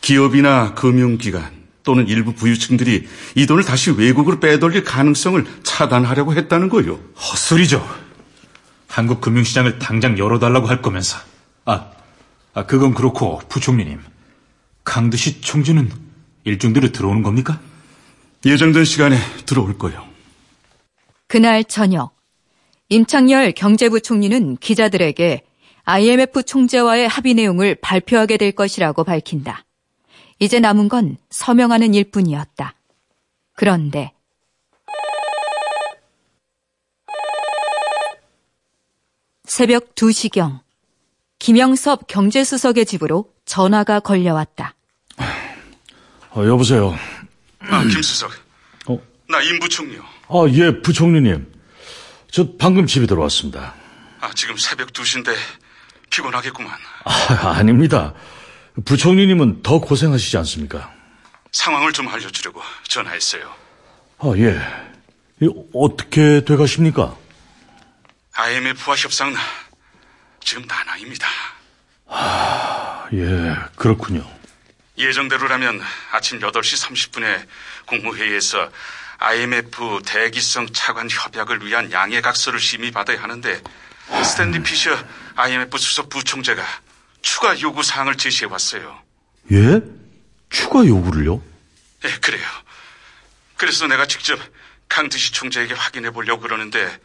기업이나 0.00 0.74
금융기관 0.74 1.62
또는 1.84 2.08
일부 2.08 2.32
부유층들이 2.32 3.08
이 3.34 3.46
돈을 3.46 3.64
다시 3.64 3.90
외국으로 3.90 4.40
빼돌릴 4.40 4.84
가능성을 4.84 5.44
차단하려고 5.62 6.34
했다는 6.34 6.68
거요. 6.68 6.98
헛소리죠. 7.16 7.86
한국 8.88 9.20
금융시장을 9.20 9.78
당장 9.78 10.18
열어달라고 10.18 10.66
할 10.66 10.82
거면서. 10.82 11.18
아, 11.64 11.86
아 12.54 12.66
그건 12.66 12.94
그렇고 12.94 13.40
부총리님. 13.48 14.00
강드시 14.84 15.40
총재는 15.40 15.90
일정대로 16.44 16.90
들어오는 16.90 17.22
겁니까? 17.22 17.60
예정된 18.44 18.84
시간에 18.84 19.16
들어올 19.46 19.78
거요. 19.78 20.11
그날 21.32 21.64
저녁 21.64 22.14
임창열 22.90 23.52
경제부총리는 23.52 24.58
기자들에게 24.58 25.42
IMF 25.84 26.42
총재와의 26.42 27.08
합의 27.08 27.32
내용을 27.32 27.74
발표하게 27.76 28.36
될 28.36 28.52
것이라고 28.52 29.02
밝힌다. 29.02 29.64
이제 30.40 30.60
남은 30.60 30.90
건 30.90 31.16
서명하는 31.30 31.94
일 31.94 32.10
뿐이었다. 32.10 32.74
그런데 33.54 34.12
새벽 39.44 39.94
2시경 39.94 40.60
김영섭 41.38 42.08
경제수석의 42.08 42.84
집으로 42.84 43.32
전화가 43.46 44.00
걸려왔다. 44.00 44.74
어, 46.32 46.44
여보세요. 46.44 46.94
아, 47.60 47.84
김수석. 47.84 48.30
어? 48.88 49.00
나 49.30 49.40
임부총리요. 49.40 50.11
아, 50.32 50.48
예, 50.52 50.80
부총리님. 50.80 51.46
저 52.30 52.56
방금 52.58 52.86
집에 52.86 53.06
들어왔습니다. 53.06 53.74
아, 54.20 54.30
지금 54.34 54.56
새벽 54.56 54.90
2시인데 54.92 55.34
피곤하겠구만. 56.08 56.72
아, 57.04 57.48
아닙니다. 57.58 58.14
부총리님은 58.86 59.62
더 59.62 59.78
고생하시지 59.78 60.38
않습니까? 60.38 60.90
상황을 61.50 61.92
좀 61.92 62.08
알려주려고 62.08 62.62
전화했어요. 62.88 63.54
아, 64.18 64.32
예. 64.36 64.58
어떻게 65.74 66.42
돼가십니까? 66.46 67.14
IMF와 68.32 68.96
협상 68.96 69.34
지금 70.40 70.64
난항입니다. 70.66 71.26
아, 72.06 73.06
예, 73.12 73.54
그렇군요. 73.76 74.24
예정대로라면 74.96 75.82
아침 76.12 76.38
8시 76.38 76.86
30분에 76.86 77.46
국무회의에서 77.86 78.70
IMF 79.22 80.00
대기성 80.04 80.68
차관 80.72 81.08
협약을 81.08 81.64
위한 81.64 81.92
양해각서를 81.92 82.58
심의받아야 82.58 83.22
하는데 83.22 83.62
스탠리 84.24 84.62
피셔 84.62 84.90
IMF 85.36 85.78
수석 85.78 86.08
부총재가 86.08 86.62
추가 87.22 87.58
요구 87.60 87.82
사항을 87.82 88.16
제시해 88.16 88.50
왔어요. 88.50 88.98
예? 89.52 89.80
추가 90.50 90.84
요구를요? 90.84 91.40
예, 92.04 92.10
그래요. 92.20 92.44
그래서 93.56 93.86
내가 93.86 94.06
직접 94.06 94.38
강드시 94.88 95.32
총재에게 95.32 95.74
확인해 95.74 96.10
보려고 96.10 96.42
그러는데 96.42 96.98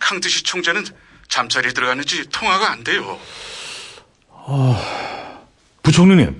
강드시 0.00 0.42
총재는 0.42 0.84
잠자리에 1.28 1.72
들어갔는지 1.72 2.28
통화가 2.30 2.70
안 2.70 2.82
돼요. 2.84 3.18
아, 4.30 5.38
부총리님, 5.82 6.38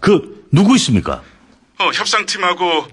그 0.00 0.46
누구 0.52 0.76
있습니까? 0.76 1.22
어, 1.78 1.90
협상팀하고 1.92 2.86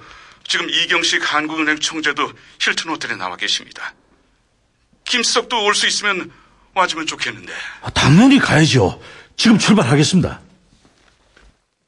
지금 0.49 0.67
이경식 0.69 1.21
한국은행 1.33 1.77
총재도 1.77 2.31
힐튼 2.59 2.89
호텔에 2.91 3.15
나와 3.15 3.35
계십니다. 3.37 3.93
김수석도 5.05 5.63
올 5.63 5.75
수 5.75 5.87
있으면 5.87 6.31
와주면 6.73 7.05
좋겠는데. 7.05 7.53
아, 7.83 7.89
당연히 7.91 8.39
가야죠. 8.39 8.99
지금 9.37 9.57
출발하겠습니다. 9.59 10.41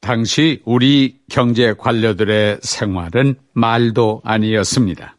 당시 0.00 0.60
우리 0.64 1.18
경제 1.30 1.74
관료들의 1.76 2.60
생활은 2.62 3.34
말도 3.52 4.22
아니었습니다. 4.24 5.16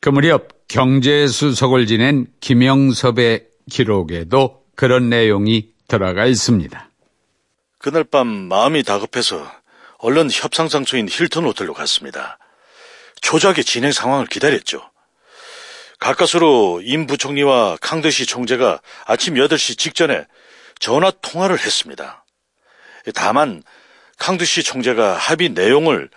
그 0.00 0.08
무렵 0.08 0.66
경제수석을 0.68 1.86
지낸 1.86 2.26
김영섭의 2.40 3.46
기록에도 3.70 4.64
그런 4.76 5.08
내용이 5.10 5.70
들어가 5.88 6.24
있습니다. 6.26 6.90
그날 7.78 8.04
밤 8.04 8.26
마음이 8.26 8.82
다급해서 8.82 9.50
얼른 9.98 10.30
협상 10.32 10.68
장소인 10.68 11.08
힐튼 11.08 11.44
호텔로 11.44 11.74
갔습니다. 11.74 12.38
초조하게 13.20 13.62
진행 13.62 13.92
상황을 13.92 14.26
기다렸죠. 14.26 14.90
가까스로 15.98 16.80
임 16.84 17.06
부총리와 17.06 17.78
강대시 17.80 18.26
총재가 18.26 18.80
아침 19.04 19.34
8시 19.34 19.76
직전에 19.76 20.24
전화 20.78 21.10
통화를 21.10 21.58
했습니다. 21.58 22.24
다만 23.14 23.62
강두시 24.18 24.62
총재가 24.62 25.16
합의 25.16 25.48
내용을 25.48 26.10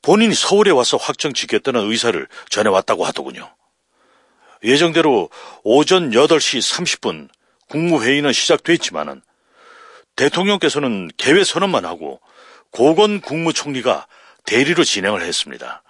본인이 0.00 0.34
서울에 0.34 0.70
와서 0.70 0.96
확정 0.96 1.32
지켰다는 1.32 1.90
의사를 1.90 2.26
전해왔다고 2.48 3.04
하더군요. 3.04 3.54
예정대로 4.64 5.28
오전 5.62 6.10
8시 6.10 6.60
30분 6.60 7.28
국무회의는 7.68 8.32
시작됐지만은 8.32 9.20
대통령께서는 10.14 11.10
개회 11.18 11.44
선언만 11.44 11.84
하고 11.84 12.20
고건 12.76 13.22
국무총리가 13.22 14.06
대리로 14.44 14.84
진행을 14.84 15.22
했습니다. 15.22 15.82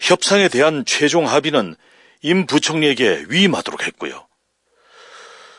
협상에 0.00 0.48
대한 0.48 0.86
최종 0.86 1.28
합의는 1.28 1.76
임 2.22 2.46
부총리에게 2.46 3.26
위임하도록 3.28 3.86
했고요. 3.86 4.26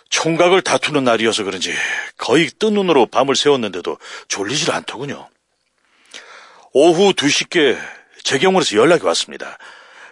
총각을 0.09 0.63
다투는 0.63 1.03
날이어서 1.03 1.43
그런지 1.43 1.75
거의 2.17 2.49
뜬 2.49 2.73
눈으로 2.73 3.05
밤을 3.05 3.35
새웠는데도 3.35 3.99
졸리질 4.29 4.71
않더군요. 4.71 5.29
오후 6.73 7.13
2시께 7.13 7.79
재경원에서 8.23 8.77
연락이 8.77 9.05
왔습니다. 9.05 9.59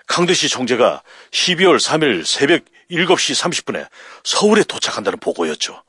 강대시 0.05 0.47
총재가 0.47 1.01
12월 1.31 1.79
3일 1.79 2.23
새벽 2.23 2.65
7시 2.91 3.65
30분에 3.65 3.87
서울에 4.23 4.63
도착한다는 4.63 5.17
보고였죠. 5.17 5.81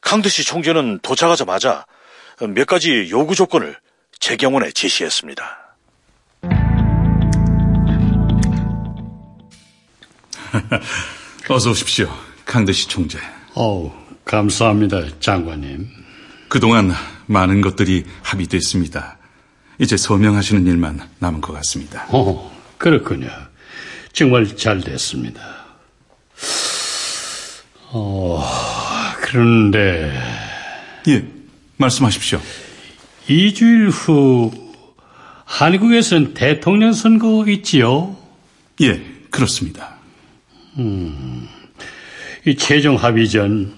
강대시 0.00 0.42
총재는 0.42 0.98
도착하자마자 1.04 1.86
몇 2.44 2.66
가지 2.66 3.08
요구 3.10 3.34
조건을 3.34 3.76
재경원에 4.20 4.70
제시했습니다. 4.72 5.76
어서 11.48 11.70
오십시오, 11.70 12.10
강대시 12.44 12.88
총재. 12.88 13.18
어우, 13.54 13.90
감사합니다, 14.24 15.18
장관님. 15.20 15.88
그동안 16.48 16.92
많은 17.26 17.60
것들이 17.62 18.04
합의됐습니다. 18.22 19.18
이제 19.78 19.96
서명하시는 19.96 20.66
일만 20.66 21.08
남은 21.18 21.40
것 21.40 21.52
같습니다. 21.54 22.06
어, 22.10 22.52
그렇군요. 22.78 23.28
정말 24.12 24.46
잘 24.56 24.80
됐습니다. 24.80 25.40
어, 27.88 28.44
그런데. 29.20 30.12
예, 31.08 31.35
말씀하십시오. 31.76 32.40
이주일 33.28 33.88
후, 33.88 34.50
한국에서는 35.44 36.34
대통령 36.34 36.92
선거 36.92 37.44
있지요? 37.48 38.16
예, 38.80 39.02
그렇습니다. 39.30 39.96
음, 40.78 41.48
이 42.44 42.56
최종 42.56 42.96
합의 42.96 43.28
전 43.28 43.72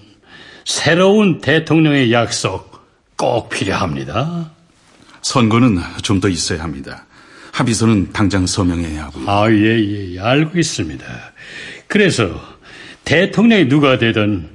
새로운 0.65 1.41
대통령의 1.41 2.11
약속 2.11 2.79
꼭 3.17 3.49
필요합니다. 3.49 4.51
선거는 5.21 5.79
좀 6.01 6.19
더 6.19 6.29
있어야 6.29 6.63
합니다. 6.63 7.05
합의서는 7.51 8.11
당장 8.13 8.45
서명해야 8.45 9.05
하고요. 9.05 9.29
아, 9.29 9.51
예, 9.51 9.79
예, 9.79 10.13
예, 10.15 10.19
알고 10.19 10.57
있습니다. 10.59 11.05
그래서 11.87 12.39
대통령이 13.05 13.67
누가 13.67 13.97
되든 13.97 14.49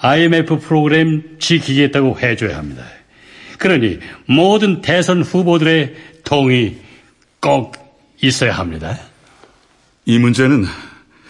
IMF 0.00 0.58
프로그램 0.60 1.38
지키겠다고 1.38 2.18
해줘야 2.20 2.58
합니다. 2.58 2.84
그러니 3.58 3.98
모든 4.26 4.80
대선 4.80 5.22
후보들의 5.22 5.94
동의 6.24 6.78
꼭 7.40 7.74
있어야 8.22 8.52
합니다. 8.52 8.98
이 10.04 10.18
문제는 10.18 10.64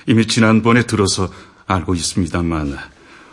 이미 0.06 0.26
지난번에 0.26 0.82
들어서 0.82 1.32
알고 1.66 1.94
있습니다만 1.94 2.76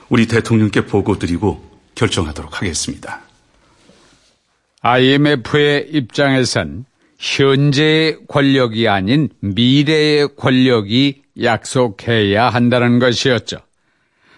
우리 0.10 0.28
대통령께 0.28 0.86
보고드리고 0.86 1.80
결정하도록 1.96 2.62
하겠습니다. 2.62 3.22
IMF의 4.82 5.88
입장에선 5.92 6.86
현재의 7.18 8.20
권력이 8.28 8.88
아닌 8.88 9.30
미래의 9.40 10.36
권력이 10.36 11.24
약속해야 11.42 12.50
한다는 12.50 13.00
것이었죠. 13.00 13.58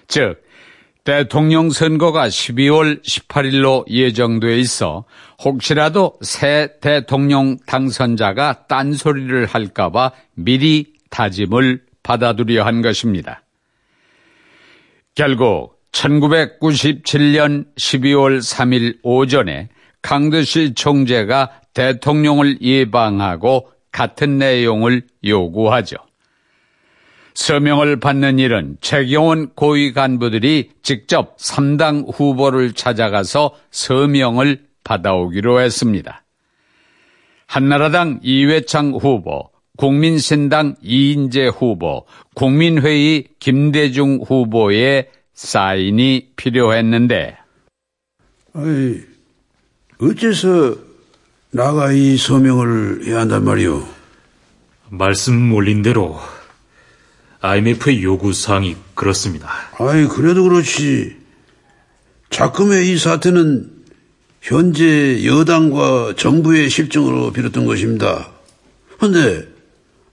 즉, 0.08 0.47
대통령 1.08 1.70
선거가 1.70 2.28
12월 2.28 3.02
18일로 3.02 3.90
예정돼 3.90 4.60
있어 4.60 5.06
혹시라도 5.42 6.18
새 6.20 6.68
대통령 6.82 7.56
당선자가 7.66 8.66
딴소리를 8.68 9.46
할까봐 9.46 10.12
미리 10.34 10.92
다짐을 11.10 11.84
받아두려 12.04 12.66
한 12.66 12.82
것입니다. 12.82 13.42
결국 15.16 15.80
1997년 15.94 17.74
12월 17.78 18.40
3일 18.40 18.98
오전에 19.02 19.70
강드시 20.02 20.74
총재가 20.74 21.62
대통령을 21.74 22.62
예방하고 22.62 23.70
같은 23.94 24.40
내용을 24.40 25.04
요구하죠. 25.24 25.96
서명을 27.38 28.00
받는 28.00 28.40
일은 28.40 28.78
최경원 28.82 29.52
고위 29.54 29.94
간부들이 29.94 30.72
직접 30.82 31.38
3당 31.38 32.12
후보를 32.12 32.74
찾아가서 32.74 33.52
서명을 33.70 34.64
받아오기로 34.84 35.62
했습니다. 35.62 36.24
한나라당 37.46 38.22
이회창 38.24 38.94
후보, 38.94 39.52
국민신당 39.78 40.78
이인재 40.82 41.50
후보, 41.50 42.08
국민회의 42.34 43.26
김대중 43.40 44.20
후보의 44.28 45.10
사인이 45.36 46.32
필요했는데 46.36 47.38
아이, 48.54 49.00
어째서 50.02 50.76
나가 51.52 51.92
이 51.92 52.18
서명을 52.18 53.06
해야 53.06 53.20
한단 53.20 53.46
말이오? 53.46 53.88
말씀 54.90 55.54
올린 55.54 55.84
대로 55.84 56.20
IMF의 57.48 58.04
요구 58.04 58.34
사항이 58.34 58.76
그렇습니다. 58.94 59.50
아이, 59.80 60.08
그래도 60.08 60.44
그렇지. 60.44 61.16
자금의 62.30 62.92
이 62.92 62.98
사태는 62.98 63.72
현재 64.42 65.26
여당과 65.26 66.16
정부의 66.18 66.70
실정으로 66.70 67.32
비롯된 67.32 67.66
것입니다. 67.66 68.30
근데 69.00 69.48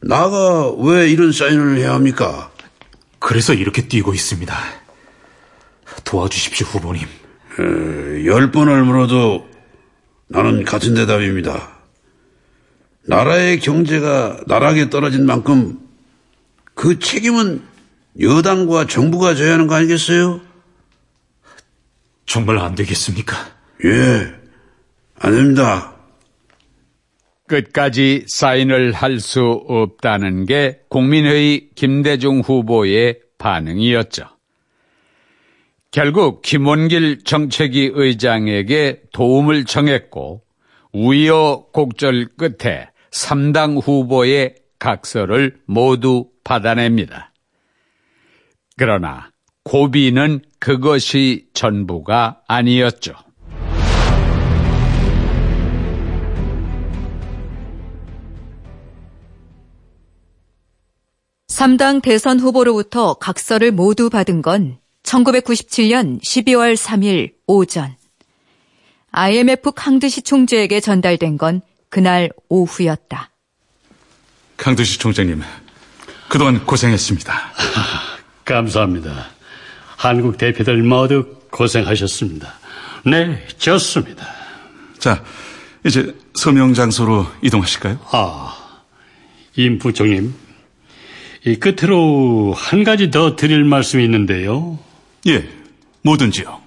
나가 0.01 0.71
왜 0.73 1.11
이런 1.11 1.33
사인을 1.33 1.79
해야 1.79 1.95
합니까? 1.95 2.51
그래서 3.19 3.55
이렇게 3.55 3.89
뛰고 3.89 4.15
있습니다. 4.15 4.55
도와주십시오, 6.05 6.67
후보님. 6.67 7.03
에, 7.03 8.27
열 8.27 8.53
번을 8.53 8.85
물어도 8.85 9.49
나는 10.29 10.65
같은 10.65 10.95
대답입니다. 10.95 11.71
나라의 13.07 13.61
경제가 13.61 14.41
나락에 14.47 14.91
떨어진 14.91 15.27
만큼 15.27 15.84
그 16.75 16.99
책임은 16.99 17.63
여당과 18.21 18.87
정부가 18.87 19.35
져야 19.35 19.55
하는 19.55 19.67
거 19.67 19.75
아니겠어요? 19.77 20.41
정말 22.27 22.59
안 22.59 22.75
되겠습니까? 22.75 23.37
예, 23.85 24.35
안 25.19 25.33
됩니다. 25.33 25.95
끝까지 27.47 28.25
사인을 28.27 28.93
할 28.93 29.21
수 29.21 29.43
없다는 29.69 30.47
게 30.47 30.81
국민회의 30.89 31.69
김대중 31.75 32.41
후보의 32.41 33.21
반응이었죠. 33.39 34.25
결국 35.91 36.43
김원길 36.43 37.23
정책위 37.25 37.91
의장에게 37.95 39.03
도움을 39.13 39.65
청했고 39.65 40.43
우여곡절 40.93 42.29
끝에 42.37 42.89
3당 43.13 43.81
후보의 43.87 44.57
각서를 44.85 45.57
모두 45.65 46.29
받아냅니다. 46.45 47.33
그러나 48.77 49.31
고비는 49.63 50.43
그것이 50.59 51.49
전부가 51.55 52.43
아니었죠. 52.49 53.15
3당 61.49 62.03
대선 62.03 62.39
후보로부터 62.39 63.15
각서를 63.15 63.73
모두 63.73 64.11
받은 64.11 64.43
건 64.43 64.77
1997년 65.03 66.21
12월 66.21 66.77
3일 66.77 67.33
오전. 67.47 67.95
IMF 69.13 69.73
강드시 69.73 70.21
총재에게 70.21 70.81
전달된 70.81 71.39
건 71.39 71.63
그날 71.89 72.29
오후였다. 72.51 73.34
강두시 74.57 74.99
총장님, 74.99 75.43
그동안 76.29 76.65
고생했습니다. 76.65 77.33
감사합니다. 78.45 79.29
한국 79.97 80.39
대표들 80.39 80.83
모두 80.83 81.39
고생하셨습니다. 81.51 82.55
네, 83.07 83.47
좋습니다. 83.59 84.27
자, 84.99 85.25
이제 85.85 86.15
서명 86.35 86.75
장소로 86.75 87.27
이동하실까요? 87.43 87.99
아, 88.11 88.57
임 89.57 89.79
부총님, 89.79 90.35
이 91.47 91.57
끝으로 91.57 92.55
한 92.55 92.85
가지 92.85 93.11
더 93.11 93.37
드릴 93.37 93.65
말씀이 93.65 94.03
있는데요. 94.05 94.79
예, 95.27 95.49
뭐든지요. 96.03 96.61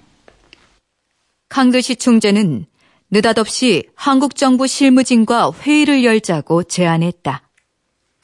강드시 1.50 1.96
총재는 1.96 2.66
느닷없이 3.10 3.86
한국 3.96 4.36
정부 4.36 4.68
실무진과 4.68 5.52
회의를 5.64 6.04
열자고 6.04 6.64
제안했다. 6.64 7.47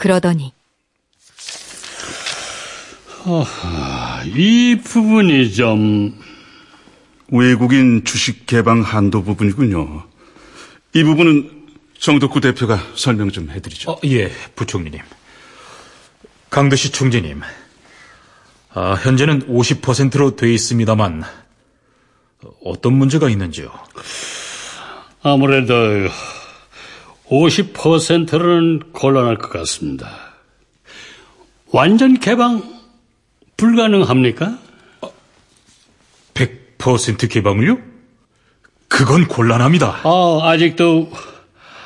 그러더니 0.03 0.51
어하, 3.25 4.21
이 4.25 4.77
부분이 4.83 5.53
좀 5.53 6.21
외국인 7.29 8.03
주식 8.03 8.45
개방 8.45 8.81
한도 8.81 9.23
부분이군요. 9.23 10.03
이 10.93 11.03
부분은 11.05 11.67
정덕구 11.99 12.41
대표가 12.41 12.79
설명 12.95 13.31
좀 13.31 13.49
해드리죠. 13.49 13.91
어, 13.91 13.99
예, 14.03 14.29
부총리님. 14.55 14.99
강드시 16.49 16.91
총재님. 16.91 17.39
아, 18.73 18.95
현재는 18.95 19.47
50%로 19.47 20.35
돼 20.35 20.53
있습니다만 20.53 21.23
어떤 22.65 22.91
문제가 22.91 23.29
있는지요? 23.29 23.71
아무래도 25.21 25.73
50%는 27.28 28.91
곤란할 28.93 29.38
것 29.38 29.49
같습니다. 29.51 30.34
완전 31.71 32.19
개방 32.19 32.61
불가능합니까? 33.57 34.57
100% 36.34 37.30
개방을요? 37.32 37.78
그건 38.88 39.28
곤란합니다. 39.28 40.01
어, 40.03 40.47
아직도 40.47 41.11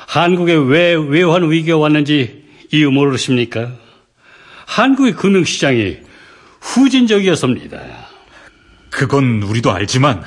한국에 0.08 0.54
왜 0.54 0.94
외환 0.94 1.50
위기가 1.50 1.78
왔는지 1.78 2.44
이유 2.72 2.90
모르십니까? 2.90 3.72
한국의 4.66 5.12
금융시장이 5.14 5.98
후진적이었습니다. 6.60 7.80
그건 8.90 9.42
우리도 9.42 9.70
알지만 9.72 10.22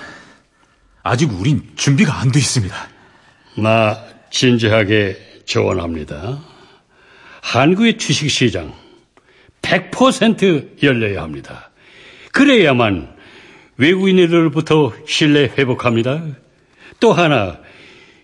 아직 1.03 1.31
우린 1.33 1.69
준비가 1.75 2.19
안 2.19 2.31
돼 2.31 2.39
있습니다. 2.39 2.75
나 3.57 3.97
진지하게 4.31 5.43
조언합니다. 5.45 6.39
한국의 7.41 7.97
주식시장 7.97 8.73
100% 9.61 10.83
열려야 10.83 11.21
합니다. 11.21 11.69
그래야만 12.31 13.15
외국인들로부터 13.77 14.93
신뢰 15.07 15.43
회복합니다. 15.43 16.23
또 16.99 17.13
하나, 17.13 17.59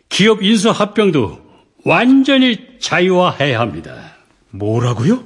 기업 0.10 0.44
인수 0.44 0.70
합병도 0.70 1.46
완전히 1.84 2.80
자유화해야 2.80 3.60
합니다. 3.60 4.16
뭐라고요? 4.52 5.24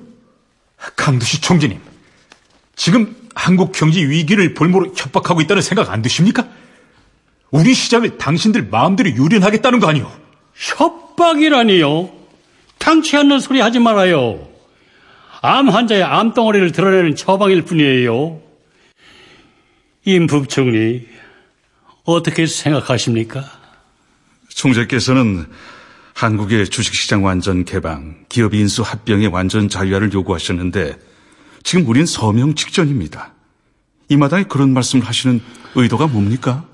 강두시 0.95 1.41
총재님, 1.41 1.79
지금 2.75 3.15
한국 3.35 3.71
경제 3.71 4.01
위기를 4.01 4.53
볼모로 4.53 4.93
협박하고 4.95 5.41
있다는 5.41 5.61
생각 5.61 5.91
안 5.91 6.01
드십니까? 6.01 6.47
우리 7.51 7.73
시장을 7.73 8.17
당신들 8.17 8.69
마음대로 8.69 9.11
유린하겠다는 9.11 9.79
거 9.79 9.87
아니오? 9.87 10.20
협박이라니요? 10.61 12.11
당치 12.77 13.17
않는 13.17 13.39
소리 13.39 13.59
하지 13.59 13.79
말아요. 13.79 14.47
암 15.41 15.69
환자의 15.69 16.03
암덩어리를 16.03 16.71
드러내는 16.71 17.15
처방일 17.15 17.63
뿐이에요. 17.63 18.39
임 20.05 20.27
부총리, 20.27 21.07
어떻게 22.03 22.45
생각하십니까? 22.45 23.43
총재께서는 24.49 25.47
한국의 26.13 26.67
주식시장 26.67 27.23
완전 27.25 27.65
개방, 27.65 28.25
기업 28.29 28.53
인수 28.53 28.83
합병의 28.83 29.27
완전 29.27 29.67
자유화를 29.69 30.13
요구하셨는데 30.13 30.95
지금 31.63 31.87
우린 31.87 32.05
서명 32.05 32.53
직전입니다. 32.53 33.33
이 34.09 34.17
마당에 34.17 34.43
그런 34.43 34.73
말씀을 34.73 35.07
하시는 35.07 35.41
의도가 35.73 36.07
뭡니까? 36.07 36.65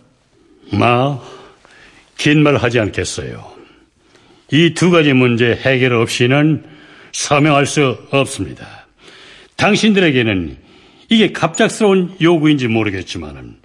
마, 0.74 1.18
긴 2.18 2.42
말 2.44 2.58
하지 2.58 2.80
않겠어요. 2.80 3.57
이 4.52 4.74
두 4.74 4.90
가지 4.92 5.14
문제 5.14 5.52
해결 5.54 5.94
없이는 5.94 6.64
서명할 7.12 7.66
수 7.66 7.98
없습니다. 8.12 8.88
당신들에게는 9.58 10.58
이게 11.10 11.32
갑작스러운 11.32 12.16
요구인지 12.22 12.68
모르겠지만 12.68 13.58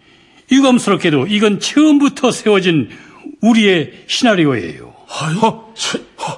유감스럽게도 0.50 1.26
이건 1.28 1.60
처음부터 1.60 2.30
세워진 2.30 2.90
우리의 3.40 4.04
시나리오예요. 4.06 4.94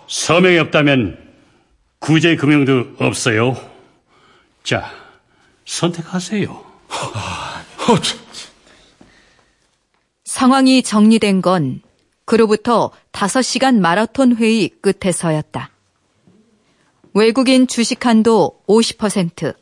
서명이 0.09 0.59
없다면 0.59 1.19
구제 1.99 2.37
금융도 2.37 2.97
없어요. 2.99 3.57
자, 4.63 4.91
선택하세요. 5.65 6.65
상황이 10.25 10.83
정리된 10.83 11.43
건 11.43 11.81
그로부터 12.25 12.91
5시간 13.13 13.79
마라톤 13.79 14.37
회의 14.37 14.71
끝에서였다. 14.81 15.71
외국인 17.13 17.67
주식 17.67 18.07
한도 18.07 18.61
50%, 18.67 19.55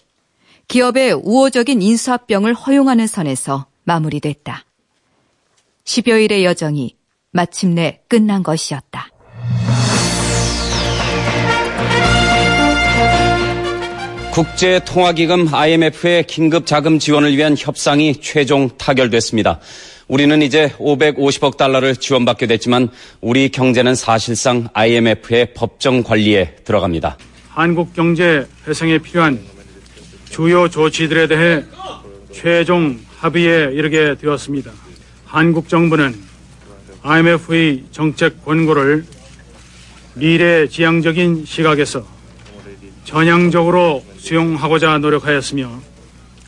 기업의 0.69 1.13
우호적인 1.13 1.83
인수합병을 1.83 2.55
허용하는 2.55 3.07
선에서 3.07 3.67
마무리됐다. 3.85 4.65
10여일의 5.85 6.45
여정이 6.45 6.97
마침내 7.33 8.01
끝난 8.09 8.43
것이었다. 8.43 9.09
국제통화기금 14.33 15.53
IMF의 15.53 16.27
긴급 16.27 16.65
자금 16.65 16.99
지원을 16.99 17.37
위한 17.37 17.55
협상이 17.59 18.15
최종 18.23 18.71
타결됐습니다. 18.79 19.61
우리는 20.09 20.43
이제 20.43 20.73
550억 20.79 21.57
달러를 21.57 21.97
지원받게 21.97 22.47
됐지만 22.47 22.89
우리 23.21 23.49
경제는 23.49 23.95
사실상 23.95 24.69
IMF의 24.73 25.55
법정 25.55 26.03
관리에 26.03 26.57
들어갑니다. 26.65 27.19
한국 27.49 27.95
경제 27.95 28.47
회생에 28.67 28.99
필요한 28.99 29.41
주요 30.31 30.69
조치들에 30.69 31.29
대해 31.29 31.63
최종 32.33 32.99
합의에 33.19 33.71
이르게 33.73 34.17
되었습니다. 34.17 34.73
한국 35.27 35.69
정부는 35.69 36.15
IMF의 37.03 37.85
정책 37.91 38.45
권고를 38.45 39.05
미래지향적인 40.15 41.45
시각에서 41.47 42.07
전향적으로 43.05 44.05
수용하고자 44.19 44.99
노력하였으며 44.99 45.71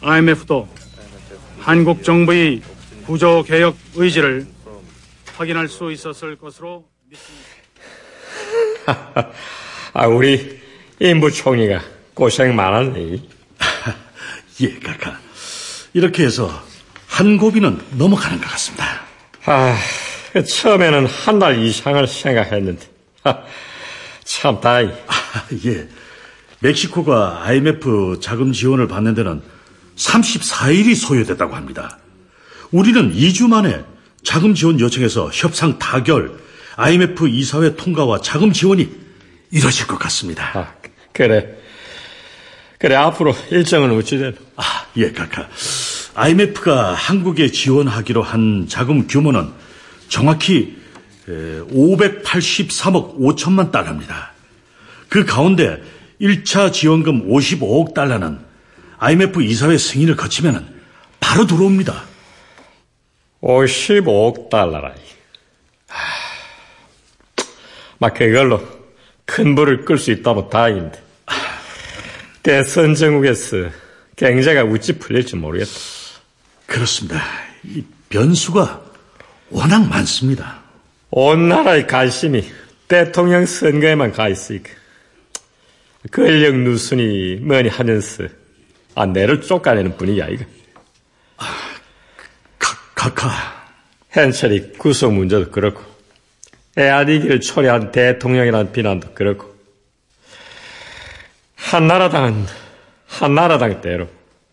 IMF도 0.00 0.68
한국 1.60 2.04
정부의 2.04 2.60
구조 3.06 3.42
개혁 3.42 3.76
의지를 3.94 4.46
확인할 5.36 5.68
수 5.68 5.90
있었을 5.92 6.36
것으로 6.36 6.84
믿습니다. 7.08 7.44
아, 9.92 10.06
우리 10.06 10.60
임부 11.00 11.30
총리가 11.30 11.82
고생 12.14 12.54
많았네. 12.56 13.18
예, 14.62 14.78
카카. 14.78 15.18
이렇게 15.92 16.24
해서 16.24 16.50
한 17.06 17.36
고비는 17.36 17.80
넘어가는 17.98 18.40
것 18.40 18.48
같습니다. 18.50 19.02
아, 19.44 19.76
처음에는 20.42 21.06
한 21.06 21.38
달 21.38 21.62
이상을 21.62 22.06
생각했는데, 22.06 22.86
아, 23.24 23.42
참 24.24 24.60
다행. 24.60 24.88
아, 25.06 25.46
예. 25.66 25.88
멕시코가 26.60 27.42
IMF 27.44 28.18
자금 28.20 28.52
지원을 28.52 28.88
받는 28.88 29.14
데는 29.14 29.42
34일이 29.96 30.96
소요됐다고 30.96 31.54
합니다. 31.54 31.98
우리는 32.74 33.14
2주 33.14 33.46
만에 33.46 33.84
자금 34.24 34.52
지원 34.52 34.80
요청에서 34.80 35.30
협상 35.32 35.78
타결, 35.78 36.36
IMF 36.74 37.28
이사회 37.28 37.76
통과와 37.76 38.20
자금 38.20 38.52
지원이 38.52 38.90
이뤄질 39.52 39.86
것 39.86 39.96
같습니다. 39.96 40.50
아, 40.58 40.74
그래. 41.12 41.54
그래, 42.76 42.96
앞으로 42.96 43.32
일정은 43.52 43.96
어찌된? 43.96 44.36
아, 44.56 44.62
예, 44.96 45.12
카카. 45.12 45.48
IMF가 46.16 46.94
한국에 46.94 47.52
지원하기로 47.52 48.24
한 48.24 48.66
자금 48.68 49.06
규모는 49.06 49.50
정확히 50.08 50.76
583억 51.28 53.20
5천만 53.20 53.70
달러입니다. 53.70 54.32
그 55.08 55.24
가운데 55.24 55.80
1차 56.20 56.72
지원금 56.72 57.30
55억 57.30 57.94
달러는 57.94 58.40
IMF 58.98 59.42
이사회 59.44 59.78
승인을 59.78 60.16
거치면 60.16 60.74
바로 61.20 61.46
들어옵니다. 61.46 62.13
55억 63.44 64.48
달러라. 64.48 64.94
막 67.98 68.14
그걸로 68.14 68.60
큰 69.26 69.54
불을 69.54 69.84
끌 69.84 69.98
수 69.98 70.10
있다면 70.10 70.48
다행인데. 70.48 71.04
대선 72.42 72.94
정국에서 72.94 73.68
경제가 74.16 74.64
우찌 74.64 74.98
풀릴지 74.98 75.36
모르겠다. 75.36 75.70
그렇습니다. 76.66 77.22
이 77.64 77.84
변수가 78.08 78.82
워낙 79.50 79.88
많습니다. 79.88 80.62
온 81.10 81.48
나라의 81.48 81.86
관심이 81.86 82.44
대통령 82.88 83.46
선거에만 83.46 84.12
가 84.12 84.28
있으니까. 84.28 84.70
권력 86.10 86.56
누순이 86.56 87.36
뭐니 87.36 87.68
하면서 87.68 88.24
아, 88.94 89.06
내를 89.06 89.40
쫓아내는 89.40 89.96
분위기야, 89.96 90.28
이거. 90.28 90.44
카카. 93.04 93.30
현철이 94.10 94.74
구속 94.78 95.12
문제도 95.12 95.50
그렇고, 95.50 95.82
애아디기를 96.78 97.40
초래한 97.40 97.92
대통령이라는 97.92 98.72
비난도 98.72 99.12
그렇고, 99.12 99.54
한나라당은 101.56 102.46
한나라당대로 103.06 104.08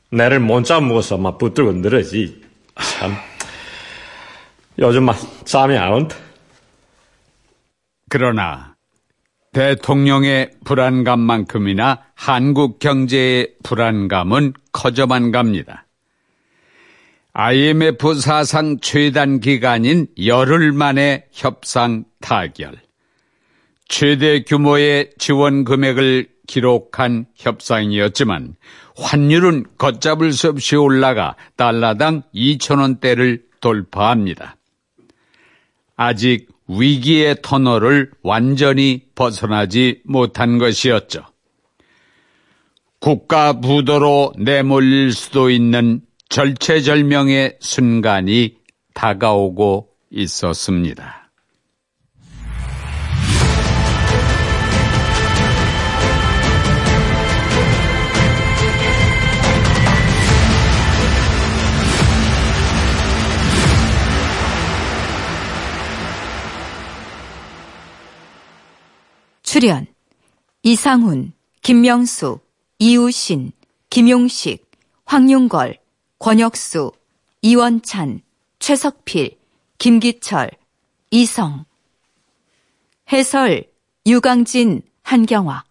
내를 0.09 0.39
못 0.39 0.63
잡먹어서 0.63 1.17
막 1.17 1.37
붙들고 1.37 1.73
늘어지. 1.73 2.41
참. 2.75 3.15
요즘 4.79 5.03
막 5.03 5.17
잠이 5.45 5.77
안 5.77 5.93
온다. 5.93 6.15
그러나 8.09 8.75
대통령의 9.53 10.51
불안감만큼이나 10.65 12.01
한국 12.15 12.79
경제의 12.79 13.53
불안감은 13.63 14.53
커져만 14.71 15.31
갑니다. 15.31 15.85
IMF 17.34 18.15
사상 18.15 18.79
최단 18.82 19.39
기간인 19.39 20.07
열흘 20.25 20.73
만에 20.73 21.27
협상 21.32 22.03
타결. 22.19 22.75
최대 23.88 24.43
규모의 24.43 25.11
지원 25.17 25.63
금액을 25.63 26.27
기록한 26.45 27.25
협상이었지만 27.36 28.55
환율은 28.97 29.65
걷잡을 29.77 30.34
수 30.34 30.49
없이 30.49 30.75
올라가 30.75 31.38
달러당 31.55 32.23
2천원대를 32.36 33.43
돌파합니다. 33.61 34.57
아직 35.95 36.49
위기의 36.67 37.38
터널을 37.41 38.11
완전히 38.23 39.03
벗어나지 39.15 40.01
못한 40.03 40.57
것이었죠. 40.57 41.23
국가 42.99 43.61
부도로 43.61 44.34
내몰릴 44.38 45.13
수도 45.13 45.49
있는 45.49 46.01
절체절명의 46.32 47.57
순간이 47.59 48.55
다가오고 48.93 49.89
있었습니다. 50.11 51.29
출연 69.43 69.86
이상훈, 70.63 71.34
김명수, 71.61 72.39
이우신, 72.79 73.51
김용식, 73.89 74.71
황윤걸, 75.03 75.80
권혁수, 76.22 76.91
이원찬, 77.41 78.22
최석필, 78.59 79.39
김기철, 79.80 80.51
이성. 81.09 81.65
해설 83.11 83.63
유강진, 84.05 84.84
한경화. 85.01 85.63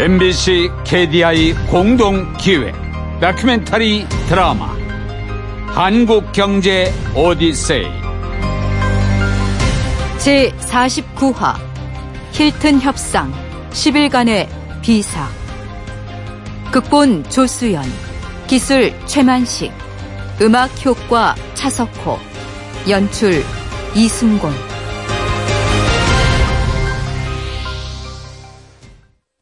MBC 0.00 0.68
KDI 0.84 1.54
공동 1.70 2.36
기획 2.38 2.74
다큐멘터리 3.20 4.04
드라마. 4.28 4.76
한국 5.68 6.32
경제 6.32 6.92
오디세이. 7.14 7.86
제 10.18 10.50
49화 10.58 11.54
힐튼 12.32 12.80
협상 12.80 13.47
10일간의 13.78 14.48
비사. 14.82 15.28
극본 16.72 17.30
조수연 17.30 17.84
기술 18.48 18.92
최만식 19.06 19.72
음악 20.42 20.84
효과 20.84 21.36
차석호 21.54 22.18
연출 22.88 23.44
이순곤 23.94 24.52